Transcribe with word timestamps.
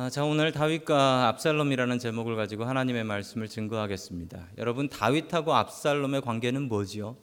아, 0.00 0.08
자 0.10 0.24
오늘 0.24 0.52
다윗과 0.52 1.26
압살롬이라는 1.26 1.98
제목을 1.98 2.36
가지고 2.36 2.62
하나님의 2.62 3.02
말씀을 3.02 3.48
증거하겠습니다. 3.48 4.46
여러분 4.56 4.88
다윗하고 4.88 5.52
압살롬의 5.52 6.20
관계는 6.20 6.68
뭐지요? 6.68 7.16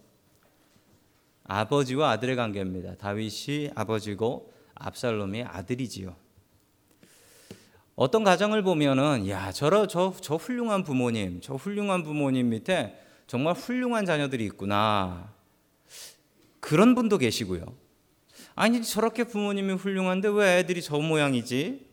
아버지와 1.46 2.11
아들의 2.11 2.35
관계입니다. 2.35 2.96
다윗이 2.96 3.69
아버지고 3.75 4.51
압살롬이 4.74 5.43
아들이지요. 5.43 6.17
어떤 7.96 8.25
가정을 8.25 8.61
보면은 8.61 9.30
야 9.30 9.54
저러 9.54 9.88
저, 9.88 10.14
저 10.20 10.36
훌륭한 10.36 10.84
부모님, 10.84 11.39
저 11.39 11.54
훌륭한 11.54 12.04
부모님 12.04 12.50
밑에 12.50 13.02
정말 13.26 13.54
훌륭한 13.54 14.05
자녀들이 14.05 14.44
있구나. 14.48 15.34
그런 16.60 16.94
분도 16.94 17.18
계시고요. 17.20 17.64
아니 18.54 18.84
저렇게 18.84 19.23
부모님이 19.23 19.76
훌륭한데 19.76 20.28
왜 20.28 20.60
애들이 20.60 20.82
저 20.82 20.98
모양이지? 20.98 21.85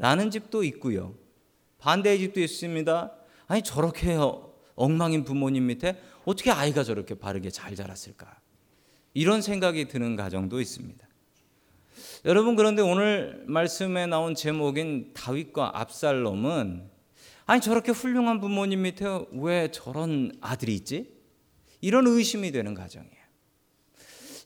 라는 0.00 0.30
집도 0.30 0.64
있고요. 0.64 1.14
반대의 1.78 2.18
집도 2.18 2.40
있습니다. 2.40 3.12
아니 3.46 3.62
저렇게 3.62 4.16
엉망인 4.74 5.24
부모님 5.24 5.66
밑에 5.66 6.00
어떻게 6.24 6.50
아이가 6.50 6.82
저렇게 6.82 7.14
바르게 7.14 7.50
잘 7.50 7.76
자랐을까? 7.76 8.40
이런 9.12 9.42
생각이 9.42 9.88
드는 9.88 10.16
가정도 10.16 10.58
있습니다. 10.58 11.06
여러분 12.24 12.56
그런데 12.56 12.80
오늘 12.80 13.44
말씀에 13.46 14.06
나온 14.06 14.34
제목인 14.34 15.12
다윗과 15.12 15.78
압살롬은 15.78 16.88
아니 17.44 17.60
저렇게 17.60 17.92
훌륭한 17.92 18.40
부모님 18.40 18.82
밑에 18.82 19.04
왜 19.32 19.70
저런 19.70 20.32
아들이 20.40 20.74
있지? 20.76 21.12
이런 21.82 22.06
의심이 22.06 22.52
되는 22.52 22.72
가정이에요. 22.72 23.20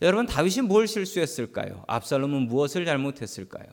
여러분 0.02 0.26
다윗이 0.26 0.62
뭘 0.66 0.88
실수했을까요? 0.88 1.84
압살롬은 1.86 2.48
무엇을 2.48 2.84
잘못했을까요? 2.84 3.66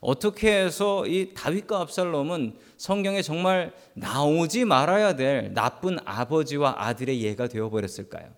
어떻게 0.00 0.52
해서 0.52 1.06
이 1.06 1.32
다윗과 1.34 1.80
압살롬은 1.80 2.56
성경에 2.76 3.22
정말 3.22 3.72
나오지 3.94 4.64
말아야 4.64 5.16
될 5.16 5.52
나쁜 5.54 5.98
아버지와 6.04 6.76
아들의 6.78 7.22
예가 7.22 7.48
되어 7.48 7.68
버렸을까요? 7.70 8.28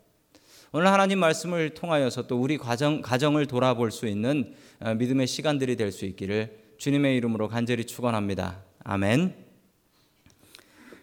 오늘 0.73 0.87
하나님 0.87 1.19
말씀을 1.19 1.71
통하여서 1.71 2.29
또 2.29 2.41
우리 2.41 2.57
가정 2.57 3.03
가정을 3.03 3.47
돌아볼 3.47 3.91
수 3.91 4.07
있는 4.07 4.55
어, 4.79 4.95
믿음의 4.95 5.27
시간들이 5.27 5.77
될 5.77 5.91
수 5.93 6.05
있기를 6.07 6.57
주님의 6.79 7.17
이름으로 7.17 7.49
간절히 7.49 7.85
축원합니다. 7.85 8.63
아멘. 8.85 9.35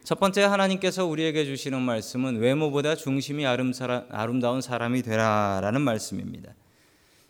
첫 0.04 0.20
번째 0.20 0.44
하나님께서 0.44 1.06
우리에게 1.06 1.44
주시는 1.44 1.82
말씀은 1.82 2.38
외모보다 2.38 2.96
중심이 2.96 3.46
아름다운 3.46 4.62
사람이 4.62 5.02
되라라는 5.02 5.82
말씀입니다. 5.82 6.54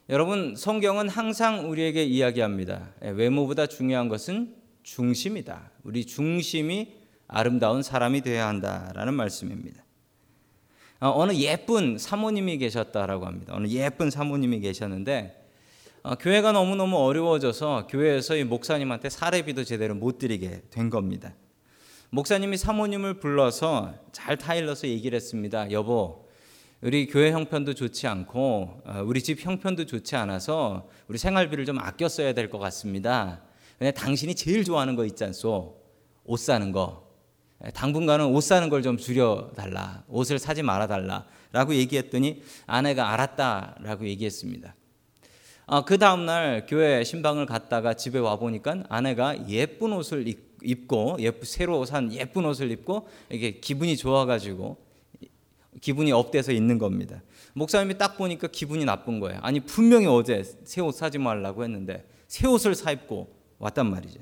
여러분 0.09 0.55
성경은 0.55 1.09
항상 1.09 1.69
우리에게 1.69 2.05
이야기합니다. 2.05 2.93
예, 3.03 3.09
외모보다 3.09 3.67
중요한 3.67 4.07
것은 4.07 4.55
중심이다. 4.83 5.71
우리 5.83 6.05
중심이 6.05 6.93
아름다운 7.27 7.83
사람이 7.83 8.21
되어야 8.21 8.47
한다라는 8.47 9.13
말씀입니다. 9.13 9.83
어, 11.01 11.11
어느 11.13 11.33
예쁜 11.33 11.97
사모님이 11.97 12.57
계셨다라고 12.57 13.25
합니다. 13.25 13.53
어느 13.53 13.67
예쁜 13.67 14.09
사모님이 14.09 14.61
계셨는데 14.61 15.45
어, 16.03 16.15
교회가 16.15 16.53
너무너무 16.53 16.95
어려워져서 16.99 17.87
교회에서 17.87 18.37
이 18.37 18.45
목사님한테 18.45 19.09
사례비도 19.09 19.65
제대로 19.65 19.93
못 19.93 20.19
드리게 20.19 20.61
된 20.69 20.89
겁니다. 20.89 21.33
목사님이 22.11 22.55
사모님을 22.55 23.15
불러서 23.15 23.93
잘 24.13 24.37
타일러서 24.37 24.87
얘기를 24.87 25.17
했습니다. 25.17 25.69
여보, 25.71 26.26
우리 26.81 27.07
교회 27.07 27.31
형편도 27.31 27.73
좋지 27.73 28.05
않고 28.07 28.81
어, 28.85 29.01
우리 29.03 29.21
집 29.21 29.43
형편도 29.43 29.85
좋지 29.85 30.15
않아서 30.15 30.87
우리 31.07 31.17
생활비를 31.17 31.65
좀 31.65 31.79
아껴 31.79 32.07
써야 32.07 32.33
될 32.33 32.49
것 32.49 32.59
같습니다. 32.59 33.41
그냥 33.79 33.93
당신이 33.93 34.35
제일 34.35 34.63
좋아하는 34.63 34.95
거 34.95 35.05
있지 35.05 35.23
않소? 35.23 35.75
옷 36.25 36.39
사는 36.39 36.71
거. 36.71 37.07
예, 37.65 37.71
당분간은 37.71 38.25
옷 38.27 38.41
사는 38.41 38.69
걸 38.69 38.83
좀 38.83 38.97
줄여 38.97 39.53
달라. 39.55 40.03
옷을 40.07 40.37
사지 40.37 40.61
말아 40.61 40.85
달라라고 40.87 41.73
얘기했더니 41.73 42.43
아내가 42.67 43.11
알았다라고 43.11 44.05
얘기했습니다. 44.07 44.75
어, 45.65 45.83
그 45.83 45.97
다음 45.97 46.25
날 46.27 46.65
교회 46.67 47.03
신방을 47.03 47.47
갔다가 47.47 47.95
집에 47.95 48.19
와 48.19 48.35
보니까 48.37 48.83
아내가 48.87 49.49
예쁜 49.49 49.93
옷을 49.93 50.27
입고 50.63 51.17
예쁘 51.19 51.45
새로 51.45 51.85
산 51.85 52.13
예쁜 52.13 52.45
옷을 52.45 52.69
입고 52.71 53.07
이게 53.31 53.59
기분이 53.59 53.97
좋아가지고 53.97 54.77
기분이 55.81 56.11
up돼서 56.11 56.51
있는 56.51 56.77
겁니다. 56.77 57.21
목사님이 57.53 57.97
딱 57.97 58.17
보니까 58.17 58.47
기분이 58.47 58.85
나쁜 58.85 59.19
거예요. 59.19 59.39
아니 59.41 59.59
분명히 59.59 60.05
어제 60.07 60.43
새 60.63 60.81
옷 60.81 60.95
사지 60.95 61.17
말라고 61.17 61.63
했는데 61.63 62.07
새 62.27 62.47
옷을 62.47 62.75
사 62.75 62.91
입고 62.91 63.33
왔단 63.59 63.89
말이죠. 63.89 64.19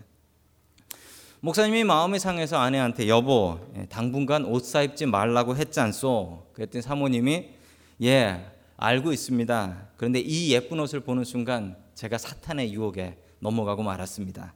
목사님이 1.41 1.83
마음이 1.83 2.17
상해서 2.17 2.57
아내한테 2.57 3.07
여보 3.07 3.59
예, 3.77 3.85
당분간 3.85 4.45
옷 4.45 4.63
사 4.65 4.81
입지 4.81 5.05
말라고 5.05 5.55
했지 5.55 5.79
않소? 5.79 6.47
그랬더니 6.53 6.81
사모님이 6.81 7.49
예 8.03 8.45
알고 8.77 9.13
있습니다. 9.13 9.89
그런데 9.97 10.19
이 10.19 10.51
예쁜 10.53 10.79
옷을 10.79 11.01
보는 11.01 11.23
순간 11.23 11.77
제가 11.93 12.17
사탄의 12.17 12.73
유혹에 12.73 13.17
넘어가고 13.39 13.83
말았습니다. 13.83 14.53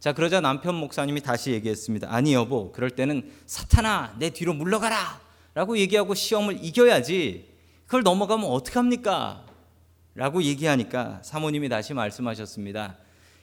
자 0.00 0.12
그러자 0.12 0.40
남편 0.40 0.74
목사님이 0.74 1.20
다시 1.22 1.52
얘기했습니다. 1.52 2.08
아니 2.12 2.34
여보 2.34 2.72
그럴 2.72 2.90
때는 2.90 3.30
사탄아 3.46 4.16
내 4.18 4.30
뒤로 4.30 4.52
물러가라 4.54 5.23
라고 5.54 5.78
얘기하고 5.78 6.14
시험을 6.14 6.64
이겨야지 6.64 7.54
그걸 7.86 8.02
넘어가면 8.02 8.46
어떡합니까? 8.50 9.46
라고 10.14 10.42
얘기하니까 10.42 11.20
사모님이 11.22 11.68
다시 11.68 11.94
말씀하셨습니다. 11.94 12.98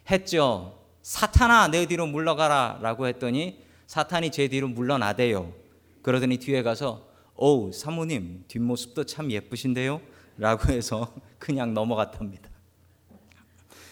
했죠. 0.09 0.77
사탄아 1.01 1.69
내 1.69 1.85
뒤로 1.85 2.07
물러가라 2.07 2.79
라고 2.81 3.07
했더니 3.07 3.61
사탄이 3.87 4.31
제 4.31 4.47
뒤로 4.47 4.67
물러나대요. 4.67 5.53
그러더니 6.01 6.37
뒤에 6.37 6.63
가서 6.63 7.07
오 7.35 7.71
사모님 7.71 8.45
뒷모습도 8.47 9.05
참 9.05 9.31
예쁘신데요? 9.31 10.01
라고 10.37 10.71
해서 10.71 11.13
그냥 11.39 11.73
넘어갔답니다. 11.73 12.49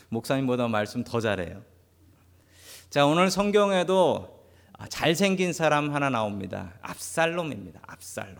목사님보다 0.09 0.68
말씀 0.68 1.03
더 1.03 1.19
잘해요. 1.19 1.62
자 2.90 3.06
오늘 3.06 3.30
성경에도 3.30 4.28
아, 4.34 4.39
잘생긴 4.88 5.52
사람 5.52 5.94
하나 5.94 6.10
나옵니다. 6.10 6.74
압살롬입니다. 6.82 7.82
압살롬. 7.86 8.38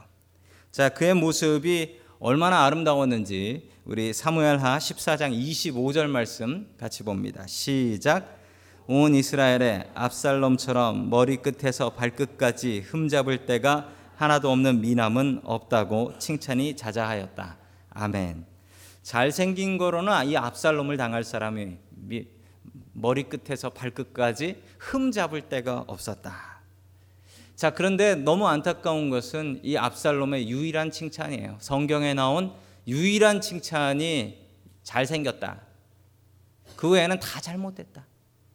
자, 0.72 0.90
그의 0.90 1.14
모습이 1.14 2.00
얼마나 2.20 2.66
아름다웠는지 2.66 3.70
우리 3.86 4.14
사무엘하 4.14 4.78
14장 4.78 5.34
25절 5.34 6.08
말씀 6.08 6.68
같이 6.78 7.04
봅니다. 7.04 7.46
시작. 7.48 8.38
온 8.88 9.16
이스라엘에 9.16 9.90
압살롬처럼 9.94 11.10
머리끝에서 11.10 11.92
발끝까지 11.92 12.86
흠잡을 12.88 13.46
때가 13.46 13.90
하나도 14.16 14.52
없는 14.52 14.82
미남은 14.82 15.42
없다고 15.44 16.18
칭찬이 16.20 16.76
자자하였다. 16.76 17.58
아멘. 17.92 18.46
잘생긴 19.02 19.78
거로는 19.78 20.28
이 20.28 20.38
압살롬을 20.38 20.98
당할 20.98 21.24
사람이 21.24 21.78
머리끝에서 23.02 23.70
발끝까지 23.70 24.62
흠 24.78 25.12
잡을 25.12 25.42
데가 25.42 25.84
없었다. 25.88 26.60
자, 27.56 27.72
그런데 27.72 28.16
너무 28.16 28.48
안타까운 28.48 29.10
것은 29.10 29.60
이 29.64 29.76
압살롬의 29.76 30.50
유일한 30.50 30.92
칭찬이에요. 30.92 31.58
성경에 31.60 32.14
나온 32.14 32.54
유일한 32.88 33.42
칭찬이 33.42 34.38
잘생겼다. 34.84 35.62
그 36.76 36.90
외에는 36.90 37.20
다 37.20 37.42
잘못됐다. 37.42 38.06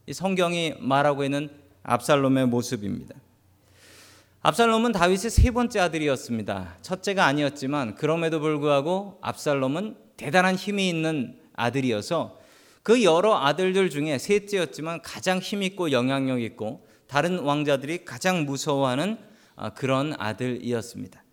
이 0.06 0.12
성경이 0.12 0.74
말하고 0.78 1.24
있는 1.24 1.50
압살롬의 1.82 2.46
모습입니다. 2.46 3.14
압살롬은 4.40 4.92
다윗의 4.92 5.30
세 5.30 5.50
번째 5.50 5.80
아들이었습니다. 5.80 6.76
첫째가 6.82 7.24
아니었지만 7.24 7.94
그럼에도 7.94 8.40
불구하고 8.40 9.18
압살롬은 9.22 9.96
대단한 10.16 10.54
힘이 10.54 10.88
있는 10.88 11.38
아들이어서 11.54 12.38
그 12.84 13.02
여러 13.02 13.34
아들들 13.38 13.88
중에 13.88 14.18
셋째였지만 14.18 15.00
가장 15.00 15.38
힘있고 15.38 15.90
영향력 15.90 16.42
있고 16.42 16.86
다른 17.06 17.38
왕자들이 17.38 18.04
가장 18.04 18.44
무서워하는 18.44 19.16
아, 19.56 19.70
그런 19.70 20.14
아들이었습니다. 20.18 21.24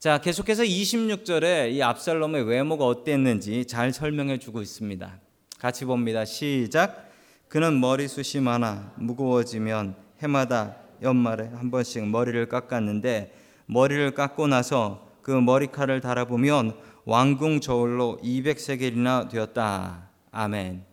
자, 0.00 0.18
계속해서 0.18 0.64
26절에 0.64 1.72
이 1.72 1.82
압살롬의 1.82 2.48
외모가 2.48 2.84
어땠는지 2.84 3.64
잘 3.66 3.92
설명해 3.92 4.38
주고 4.38 4.60
있습니다. 4.60 5.20
같이 5.60 5.84
봅니다. 5.84 6.24
시작. 6.24 7.10
그는 7.46 7.78
머리숱이 7.80 8.42
많아 8.42 8.94
무거워지면 8.96 9.94
해마다 10.20 10.78
연말에 11.00 11.46
한 11.54 11.70
번씩 11.70 12.08
머리를 12.08 12.48
깎았는데 12.48 13.32
머리를 13.66 14.14
깎고 14.14 14.48
나서 14.48 15.06
그 15.22 15.30
머리칼을 15.30 16.00
달아보면 16.00 16.76
왕궁 17.04 17.60
저울로 17.60 18.18
200세겔이나 18.24 19.30
되었다. 19.30 20.05
아멘. 20.36 20.84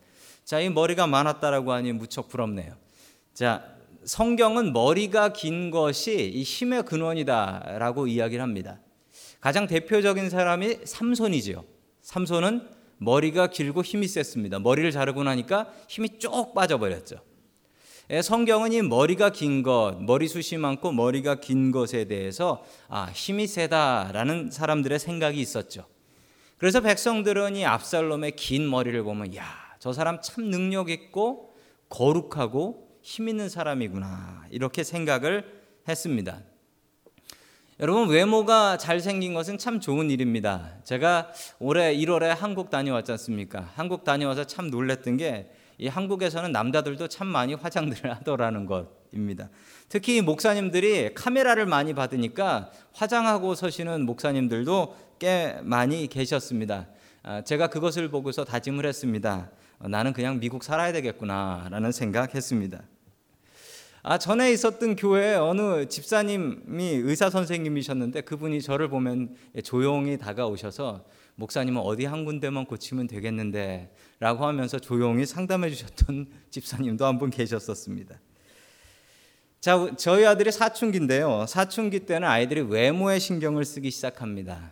자, 0.46 0.62
이 0.62 0.70
머리가 0.70 1.06
많았다라고 1.06 1.74
하니 1.74 1.92
무척 1.92 2.30
부럽네요. 2.30 2.76
자, 3.34 3.66
성경은 4.06 4.72
머리가 4.72 5.34
긴 5.34 5.70
것이 5.70 6.32
이 6.34 6.44
힘의 6.44 6.84
근원이다라고 6.84 8.08
이야기를 8.08 8.42
합니다. 8.42 8.80
가장 9.42 9.68
대표적인 9.68 10.30
사람이 10.30 10.80
삼손이지요. 10.86 11.66
삼손은 12.02 12.70
머리가 13.00 13.48
길고 13.48 13.82
힘이 13.82 14.08
셌습니다. 14.08 14.60
머리를 14.60 14.90
자르고 14.92 15.24
나니까 15.24 15.74
힘이 15.90 16.20
쭉 16.20 16.54
빠져버렸죠. 16.54 17.18
예, 18.12 18.22
성경은 18.22 18.72
이 18.72 18.82
머리가 18.82 19.32
긴 19.32 19.62
것, 19.64 19.98
머리숱이 20.00 20.60
많고 20.60 20.94
머리가 20.94 21.36
긴 21.36 21.72
것에 21.72 22.06
대해서 22.06 22.64
아, 22.88 23.10
힘이 23.14 23.48
세다라는 23.48 24.52
사람들의 24.52 25.00
생각이 25.00 25.40
있었죠. 25.40 25.86
그래서 26.64 26.80
백성들은 26.80 27.58
이 27.58 27.66
압살롬의 27.66 28.38
긴 28.38 28.70
머리를 28.70 29.04
보면 29.04 29.36
야, 29.36 29.44
저 29.80 29.92
사람 29.92 30.22
참 30.22 30.46
능력 30.46 30.90
있고 30.90 31.54
거룩하고 31.90 32.88
힘 33.02 33.28
있는 33.28 33.50
사람이구나. 33.50 34.46
이렇게 34.50 34.86
생각을 34.86 35.44
했습니다. 35.90 36.40
여러분 37.82 38.08
외모가 38.08 38.78
잘생긴 38.78 39.34
것은 39.34 39.58
참 39.58 39.82
좋은 39.82 40.10
일입니다. 40.10 40.78
제가 40.86 41.34
올해 41.60 41.94
1월에 41.98 42.28
한국 42.28 42.70
다녀왔지 42.70 43.12
않습니까? 43.12 43.70
한국 43.76 44.06
다녀와서 44.06 44.46
참 44.46 44.70
놀랬던 44.70 45.18
게 45.18 45.52
이 45.78 45.88
한국에서는 45.88 46.52
남자들도 46.52 47.08
참 47.08 47.28
많이 47.28 47.54
화장들을 47.54 48.12
하더라는 48.18 48.66
것입니다. 48.66 49.50
특히 49.90 50.22
목사님들이 50.22 51.14
카메라를 51.14 51.66
많이 51.66 51.94
받으니까 51.94 52.72
화장하고 52.94 53.56
서시는 53.56 54.06
목사님들도 54.06 54.96
꽤 55.20 55.58
많이 55.64 56.08
계셨습니다. 56.08 56.88
아, 57.24 57.42
제가 57.42 57.68
그것을 57.68 58.10
보고서 58.10 58.44
다짐을 58.44 58.86
했습니다. 58.86 59.50
어, 59.80 59.88
나는 59.88 60.14
그냥 60.14 60.40
미국 60.40 60.64
살아야 60.64 60.92
되겠구나라는 60.92 61.92
생각했습니다. 61.92 62.82
아, 64.06 64.18
전에 64.18 64.52
있었던 64.52 64.98
교회에 64.98 65.36
어느 65.36 65.88
집사님이 65.88 66.84
의사 67.04 67.30
선생님이셨는데 67.30 68.22
그분이 68.22 68.62
저를 68.62 68.90
보면 68.90 69.34
조용히 69.64 70.18
다가오셔서 70.18 71.06
목사님은 71.36 71.82
어디 71.82 72.06
한 72.06 72.26
군데만 72.26 72.66
고치면 72.66 73.08
되겠는데 73.08 73.94
라고 74.20 74.46
하면서 74.46 74.80
조용히 74.80 75.26
상담해 75.26 75.70
주셨던 75.70 76.28
집사님도 76.52 77.06
한 77.06 77.18
분 77.20 77.30
계셨었습니다. 77.30 78.20
자, 79.60 79.88
저희 79.98 80.26
아들이 80.26 80.52
사춘기인데요. 80.52 81.46
사춘기 81.48 82.02
때는 82.02 82.28
아이들이 82.28 82.62
외모에 82.62 83.18
신경을 83.18 83.64
쓰기 83.64 83.92
시작합니다. 83.92 84.72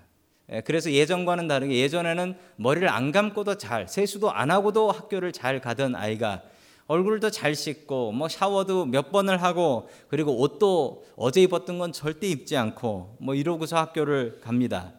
예, 0.51 0.61
그래서 0.61 0.91
예전과는 0.91 1.47
다르게 1.47 1.79
예전에는 1.79 2.35
머리를 2.57 2.87
안 2.89 3.13
감고도 3.13 3.55
잘, 3.57 3.87
세수도 3.87 4.31
안 4.31 4.51
하고도 4.51 4.91
학교를 4.91 5.31
잘 5.31 5.61
가던 5.61 5.95
아이가 5.95 6.41
얼굴도 6.87 7.29
잘 7.31 7.55
씻고 7.55 8.11
뭐 8.11 8.27
샤워도 8.27 8.85
몇 8.85 9.13
번을 9.13 9.41
하고 9.41 9.87
그리고 10.09 10.37
옷도 10.41 11.05
어제 11.15 11.41
입었던 11.41 11.79
건 11.79 11.93
절대 11.93 12.27
입지 12.27 12.57
않고 12.57 13.15
뭐 13.21 13.33
이러고서 13.33 13.77
학교를 13.77 14.41
갑니다. 14.41 14.91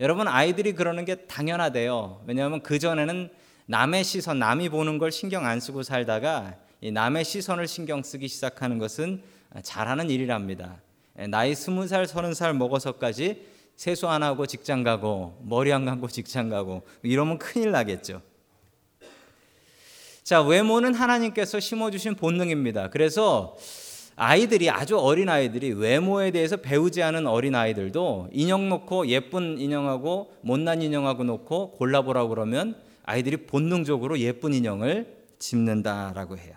여러분 0.00 0.28
아이들이 0.28 0.74
그러는 0.74 1.04
게 1.04 1.16
당연하대요. 1.26 2.22
왜냐하면 2.26 2.62
그 2.62 2.78
전에는 2.78 3.30
남의 3.66 4.04
시선, 4.04 4.38
남이 4.38 4.68
보는 4.68 4.98
걸 4.98 5.10
신경 5.10 5.44
안 5.44 5.60
쓰고 5.60 5.82
살다가 5.82 6.54
남의 6.80 7.24
시선을 7.24 7.66
신경 7.66 8.02
쓰기 8.02 8.28
시작하는 8.28 8.78
것은 8.78 9.22
잘하는 9.62 10.08
일이랍니다. 10.08 10.80
나이 11.28 11.54
스무 11.54 11.88
살, 11.88 12.06
서른 12.06 12.32
살 12.32 12.54
먹어서까지 12.54 13.44
세수 13.74 14.08
안 14.08 14.22
하고 14.22 14.46
직장 14.46 14.84
가고 14.84 15.36
머리 15.42 15.72
안 15.72 15.84
감고 15.84 16.08
직장 16.08 16.48
가고 16.48 16.82
이러면 17.02 17.38
큰일 17.38 17.72
나겠죠. 17.72 18.22
자, 20.22 20.42
외모는 20.42 20.94
하나님께서 20.94 21.58
심어주신 21.58 22.14
본능입니다. 22.14 22.90
그래서 22.90 23.56
아이들이 24.20 24.68
아주 24.68 24.98
어린 24.98 25.28
아이들이 25.28 25.70
외모에 25.70 26.32
대해서 26.32 26.56
배우지 26.56 27.04
않은 27.04 27.28
어린 27.28 27.54
아이들도 27.54 28.30
인형 28.32 28.68
놓고 28.68 29.06
예쁜 29.06 29.58
인형하고 29.58 30.34
못난 30.40 30.82
인형하고 30.82 31.22
놓고 31.22 31.72
골라보라고 31.72 32.30
그러면 32.30 32.76
아이들이 33.04 33.36
본능적으로 33.46 34.18
예쁜 34.18 34.54
인형을 34.54 35.16
집는다라고 35.38 36.36
해요. 36.36 36.56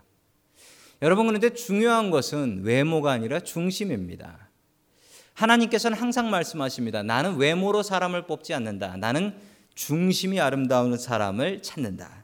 여러분 1.04 1.28
그런데 1.28 1.54
중요한 1.54 2.10
것은 2.10 2.62
외모가 2.64 3.12
아니라 3.12 3.40
중심입니다. 3.40 4.50
하나님께서는 5.36 5.96
항상 5.96 6.32
말씀하십니다. 6.32 7.04
나는 7.04 7.38
외모로 7.38 7.84
사람을 7.84 8.26
뽑지 8.26 8.56
않는다. 8.56 8.98
나는 8.98 9.36
중심이 9.76 10.40
아름다운 10.40 10.98
사람을 10.98 11.62
찾는다. 11.62 12.21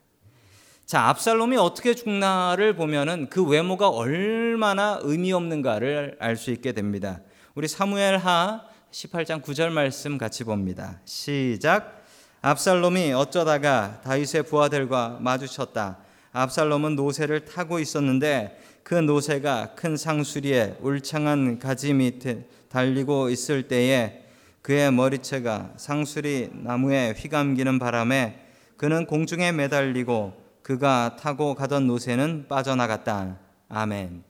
자, 0.88 1.10
압살롬이 1.10 1.58
어떻게 1.58 1.94
죽나를 1.94 2.74
보면은 2.78 3.28
그 3.30 3.44
외모가 3.44 3.90
얼마나 3.90 4.98
의미 5.02 5.34
없는가를 5.34 6.16
알 6.18 6.38
수 6.38 6.50
있게 6.50 6.72
됩니다. 6.72 7.20
우리 7.56 7.68
사무엘 7.68 8.16
하 8.20 8.62
18장 8.92 9.42
9절 9.42 9.70
말씀 9.70 10.18
같이 10.18 10.46
봅니다. 10.46 11.02
시작. 11.04 12.06
압살롬이 12.42 13.12
어쩌다가 13.12 14.00
다윗의 14.06 14.44
부하들과 14.44 15.18
마주쳤다. 15.20 15.98
압살롬은 16.32 16.96
노새를 16.96 17.44
타고 17.44 17.80
있었는데 17.80 18.58
그 18.84 18.96
노새가 18.96 19.74
큰 19.76 19.98
상수리에 19.98 20.78
울창한 20.80 21.60
가지 21.60 21.94
밑에 21.94 22.48
달리고 22.70 23.30
있을 23.30 23.68
때에 23.68 24.24
그의 24.62 24.94
머리채가 24.94 25.74
상수리 25.76 26.50
나무에 26.54 27.14
휘감기는 27.18 27.78
바람에 27.78 28.40
그는 28.78 29.06
공중에 29.06 29.52
매달리고 29.52 30.47
그가 30.72 31.16
타고 31.16 31.56
가던 31.56 31.88
노새는 31.88 32.48
빠져나갔다. 32.50 33.38
아멘. 33.70 34.22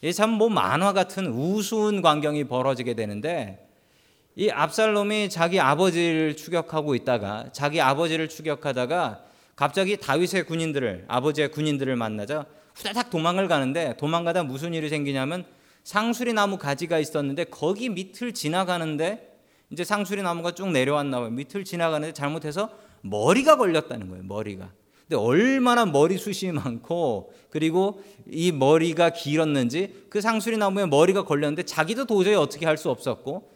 이 0.00 0.10
참 0.10 0.30
뭐 0.30 0.48
만화 0.48 0.94
같은 0.94 1.26
우스운 1.26 2.00
광경이 2.00 2.44
벌어지게 2.44 2.94
되는데 2.94 3.68
이 4.36 4.48
압살롬이 4.48 5.28
자기 5.28 5.60
아버지를 5.60 6.34
추격하고 6.34 6.94
있다가 6.94 7.50
자기 7.52 7.82
아버지를 7.82 8.30
추격하다가 8.30 9.20
갑자기 9.54 9.98
다윗의 9.98 10.44
군인들을 10.46 11.04
아버지의 11.08 11.50
군인들을 11.50 11.94
만나자 11.94 12.46
후다닥 12.74 13.10
도망을 13.10 13.46
가는데 13.46 13.98
도망가다 13.98 14.44
무슨 14.44 14.72
일이 14.72 14.88
생기냐면 14.88 15.44
상수리 15.84 16.32
나무 16.32 16.56
가지가 16.56 16.98
있었는데 16.98 17.44
거기 17.44 17.90
밑을 17.90 18.32
지나가는데 18.32 19.36
이제 19.68 19.84
상수리 19.84 20.22
나무가 20.22 20.52
쭉 20.52 20.70
내려왔나 20.70 21.20
봐요. 21.20 21.28
밑을 21.30 21.64
지나가는데 21.64 22.14
잘못해서 22.14 22.70
머리가 23.02 23.56
걸렸다는 23.58 24.08
거예요. 24.08 24.24
머리가. 24.24 24.70
근데 25.08 25.16
얼마나 25.22 25.86
머리숱이 25.86 26.52
많고 26.52 27.32
그리고 27.50 28.02
이 28.28 28.50
머리가 28.50 29.10
길었는지 29.10 30.06
그 30.10 30.20
상수리 30.20 30.56
나무에 30.56 30.86
머리가 30.86 31.24
걸렸는데 31.24 31.62
자기도 31.62 32.06
도저히 32.06 32.34
어떻게 32.34 32.66
할 32.66 32.76
수 32.76 32.90
없었고 32.90 33.52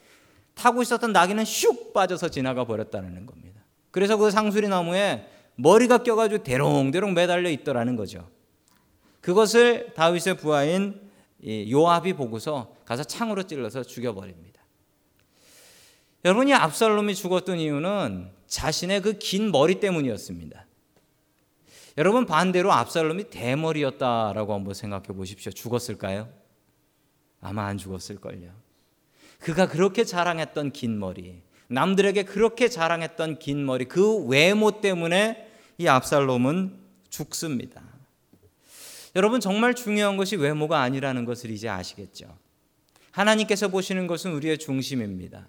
타고 0.54 0.82
있었던 0.82 1.12
나귀는 1.12 1.44
슉 1.44 1.92
빠져서 1.92 2.28
지나가 2.28 2.64
버렸다는 2.64 3.26
겁니다. 3.26 3.60
그래서 3.90 4.16
그 4.16 4.30
상수리 4.30 4.68
나무에 4.68 5.26
머리가 5.56 5.98
껴가지고 6.02 6.42
대롱대롱 6.44 7.14
매달려 7.14 7.50
있더라는 7.50 7.96
거죠. 7.96 8.28
그것을 9.20 9.92
다윗의 9.94 10.36
부하인 10.36 11.00
요압이 11.44 12.12
보고서 12.14 12.74
가서 12.84 13.02
창으로 13.02 13.42
찔러서 13.42 13.82
죽여버립니다. 13.82 14.60
여러분이 16.24 16.54
압살롬이 16.54 17.14
죽었던 17.14 17.58
이유는 17.58 18.30
자신의 18.46 19.02
그 19.02 19.18
긴 19.18 19.50
머리 19.50 19.80
때문이었습니다. 19.80 20.66
여러분 22.00 22.24
반대로 22.24 22.72
압살롬이 22.72 23.24
대머리였다라고 23.24 24.54
한번 24.54 24.72
생각해 24.72 25.08
보십시오. 25.08 25.52
죽었을까요? 25.52 26.30
아마 27.42 27.66
안 27.66 27.76
죽었을걸요. 27.76 28.50
그가 29.38 29.68
그렇게 29.68 30.04
자랑했던 30.04 30.72
긴 30.72 30.98
머리, 30.98 31.42
남들에게 31.68 32.22
그렇게 32.22 32.68
자랑했던 32.68 33.38
긴 33.38 33.66
머리, 33.66 33.84
그 33.84 34.16
외모 34.24 34.80
때문에 34.80 35.46
이 35.76 35.88
압살롬은 35.88 36.74
죽습니다. 37.10 37.82
여러분 39.14 39.38
정말 39.38 39.74
중요한 39.74 40.16
것이 40.16 40.36
외모가 40.36 40.80
아니라는 40.80 41.26
것을 41.26 41.50
이제 41.50 41.68
아시겠죠. 41.68 42.34
하나님께서 43.10 43.68
보시는 43.68 44.06
것은 44.06 44.32
우리의 44.32 44.56
중심입니다. 44.56 45.46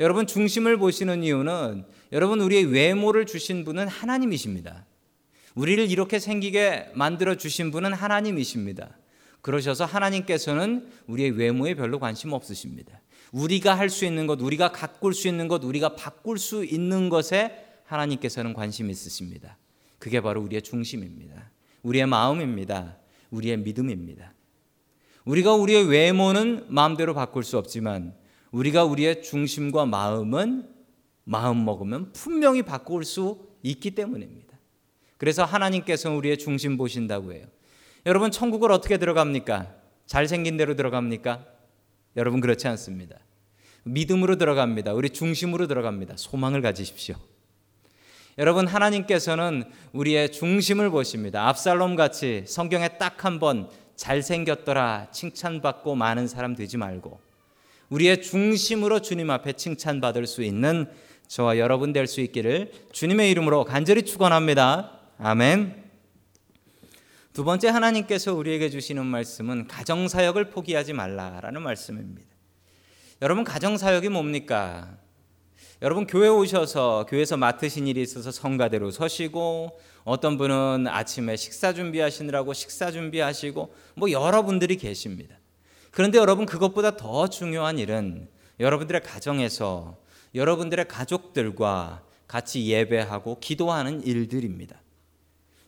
여러분 0.00 0.26
중심을 0.26 0.78
보시는 0.78 1.22
이유는 1.22 1.84
여러분 2.10 2.40
우리의 2.40 2.64
외모를 2.64 3.24
주신 3.24 3.64
분은 3.64 3.86
하나님이십니다. 3.86 4.84
우리를 5.60 5.90
이렇게 5.90 6.18
생기게 6.18 6.90
만들어 6.94 7.34
주신 7.34 7.70
분은 7.70 7.92
하나님이십니다. 7.92 8.96
그러셔서 9.42 9.84
하나님께서는 9.84 10.88
우리의 11.06 11.32
외모에 11.32 11.74
별로 11.74 11.98
관심 11.98 12.32
없으십니다. 12.32 13.02
우리가 13.30 13.74
할 13.74 13.90
수 13.90 14.06
있는 14.06 14.26
것, 14.26 14.40
우리가 14.40 14.72
가꿀 14.72 15.12
수 15.12 15.28
있는 15.28 15.48
것, 15.48 15.62
우리가 15.62 15.96
바꿀 15.96 16.38
수 16.38 16.64
있는 16.64 17.10
것에 17.10 17.66
하나님께서는 17.84 18.54
관심 18.54 18.88
있으십니다. 18.88 19.58
그게 19.98 20.22
바로 20.22 20.40
우리의 20.40 20.62
중심입니다. 20.62 21.50
우리의 21.82 22.06
마음입니다. 22.06 22.96
우리의 23.30 23.58
믿음입니다. 23.58 24.32
우리가 25.26 25.54
우리의 25.56 25.84
외모는 25.88 26.68
마음대로 26.68 27.12
바꿀 27.12 27.44
수 27.44 27.58
없지만 27.58 28.14
우리가 28.50 28.84
우리의 28.84 29.22
중심과 29.22 29.84
마음은 29.84 30.70
마음 31.24 31.66
먹으면 31.66 32.12
분명히 32.14 32.62
바꿀 32.62 33.04
수 33.04 33.44
있기 33.62 33.90
때문입니다. 33.90 34.49
그래서 35.20 35.44
하나님께서 35.44 36.10
우리의 36.12 36.38
중심 36.38 36.78
보신다고 36.78 37.34
해요. 37.34 37.44
여러분 38.06 38.30
천국을 38.30 38.72
어떻게 38.72 38.96
들어갑니까? 38.96 39.66
잘생긴 40.06 40.56
대로 40.56 40.74
들어갑니까? 40.76 41.44
여러분 42.16 42.40
그렇지 42.40 42.66
않습니다. 42.68 43.18
믿음으로 43.82 44.36
들어갑니다. 44.36 44.94
우리 44.94 45.10
중심으로 45.10 45.66
들어갑니다. 45.66 46.14
소망을 46.16 46.62
가지십시오. 46.62 47.16
여러분 48.38 48.66
하나님께서는 48.66 49.64
우리의 49.92 50.32
중심을 50.32 50.88
보십니다. 50.88 51.48
압살롬 51.48 51.96
같이 51.96 52.44
성경에 52.46 52.96
딱 52.96 53.22
한 53.26 53.38
번 53.38 53.68
잘생겼더라 53.96 55.08
칭찬받고 55.12 55.96
많은 55.96 56.28
사람 56.28 56.56
되지 56.56 56.78
말고 56.78 57.20
우리의 57.90 58.22
중심으로 58.22 59.00
주님 59.02 59.28
앞에 59.28 59.52
칭찬받을 59.52 60.26
수 60.26 60.42
있는 60.42 60.86
저와 61.28 61.58
여러분 61.58 61.92
될 61.92 62.06
수 62.06 62.22
있기를 62.22 62.72
주님의 62.92 63.30
이름으로 63.32 63.64
간절히 63.66 64.02
축원합니다. 64.04 64.99
아멘. 65.22 65.84
두 67.34 67.44
번째 67.44 67.68
하나님께서 67.68 68.32
우리에게 68.32 68.70
주시는 68.70 69.04
말씀은 69.04 69.68
가정 69.68 70.08
사역을 70.08 70.48
포기하지 70.48 70.94
말라라는 70.94 71.60
말씀입니다. 71.60 72.26
여러분 73.20 73.44
가정 73.44 73.76
사역이 73.76 74.08
뭡니까? 74.08 74.96
여러분 75.82 76.06
교회 76.06 76.26
오셔서 76.28 77.04
교회에서 77.06 77.36
맡으신 77.36 77.86
일이 77.86 78.00
있어서 78.00 78.30
성가대로 78.30 78.90
서시고 78.90 79.78
어떤 80.04 80.38
분은 80.38 80.86
아침에 80.88 81.36
식사 81.36 81.74
준비하시느라고 81.74 82.54
식사 82.54 82.90
준비하시고 82.90 83.74
뭐 83.96 84.10
여러분들이 84.10 84.76
계십니다. 84.76 85.36
그런데 85.90 86.16
여러분 86.16 86.46
그것보다 86.46 86.96
더 86.96 87.28
중요한 87.28 87.78
일은 87.78 88.26
여러분들의 88.58 89.02
가정에서 89.02 89.98
여러분들의 90.34 90.88
가족들과 90.88 92.04
같이 92.26 92.68
예배하고 92.68 93.38
기도하는 93.40 94.02
일들입니다. 94.02 94.80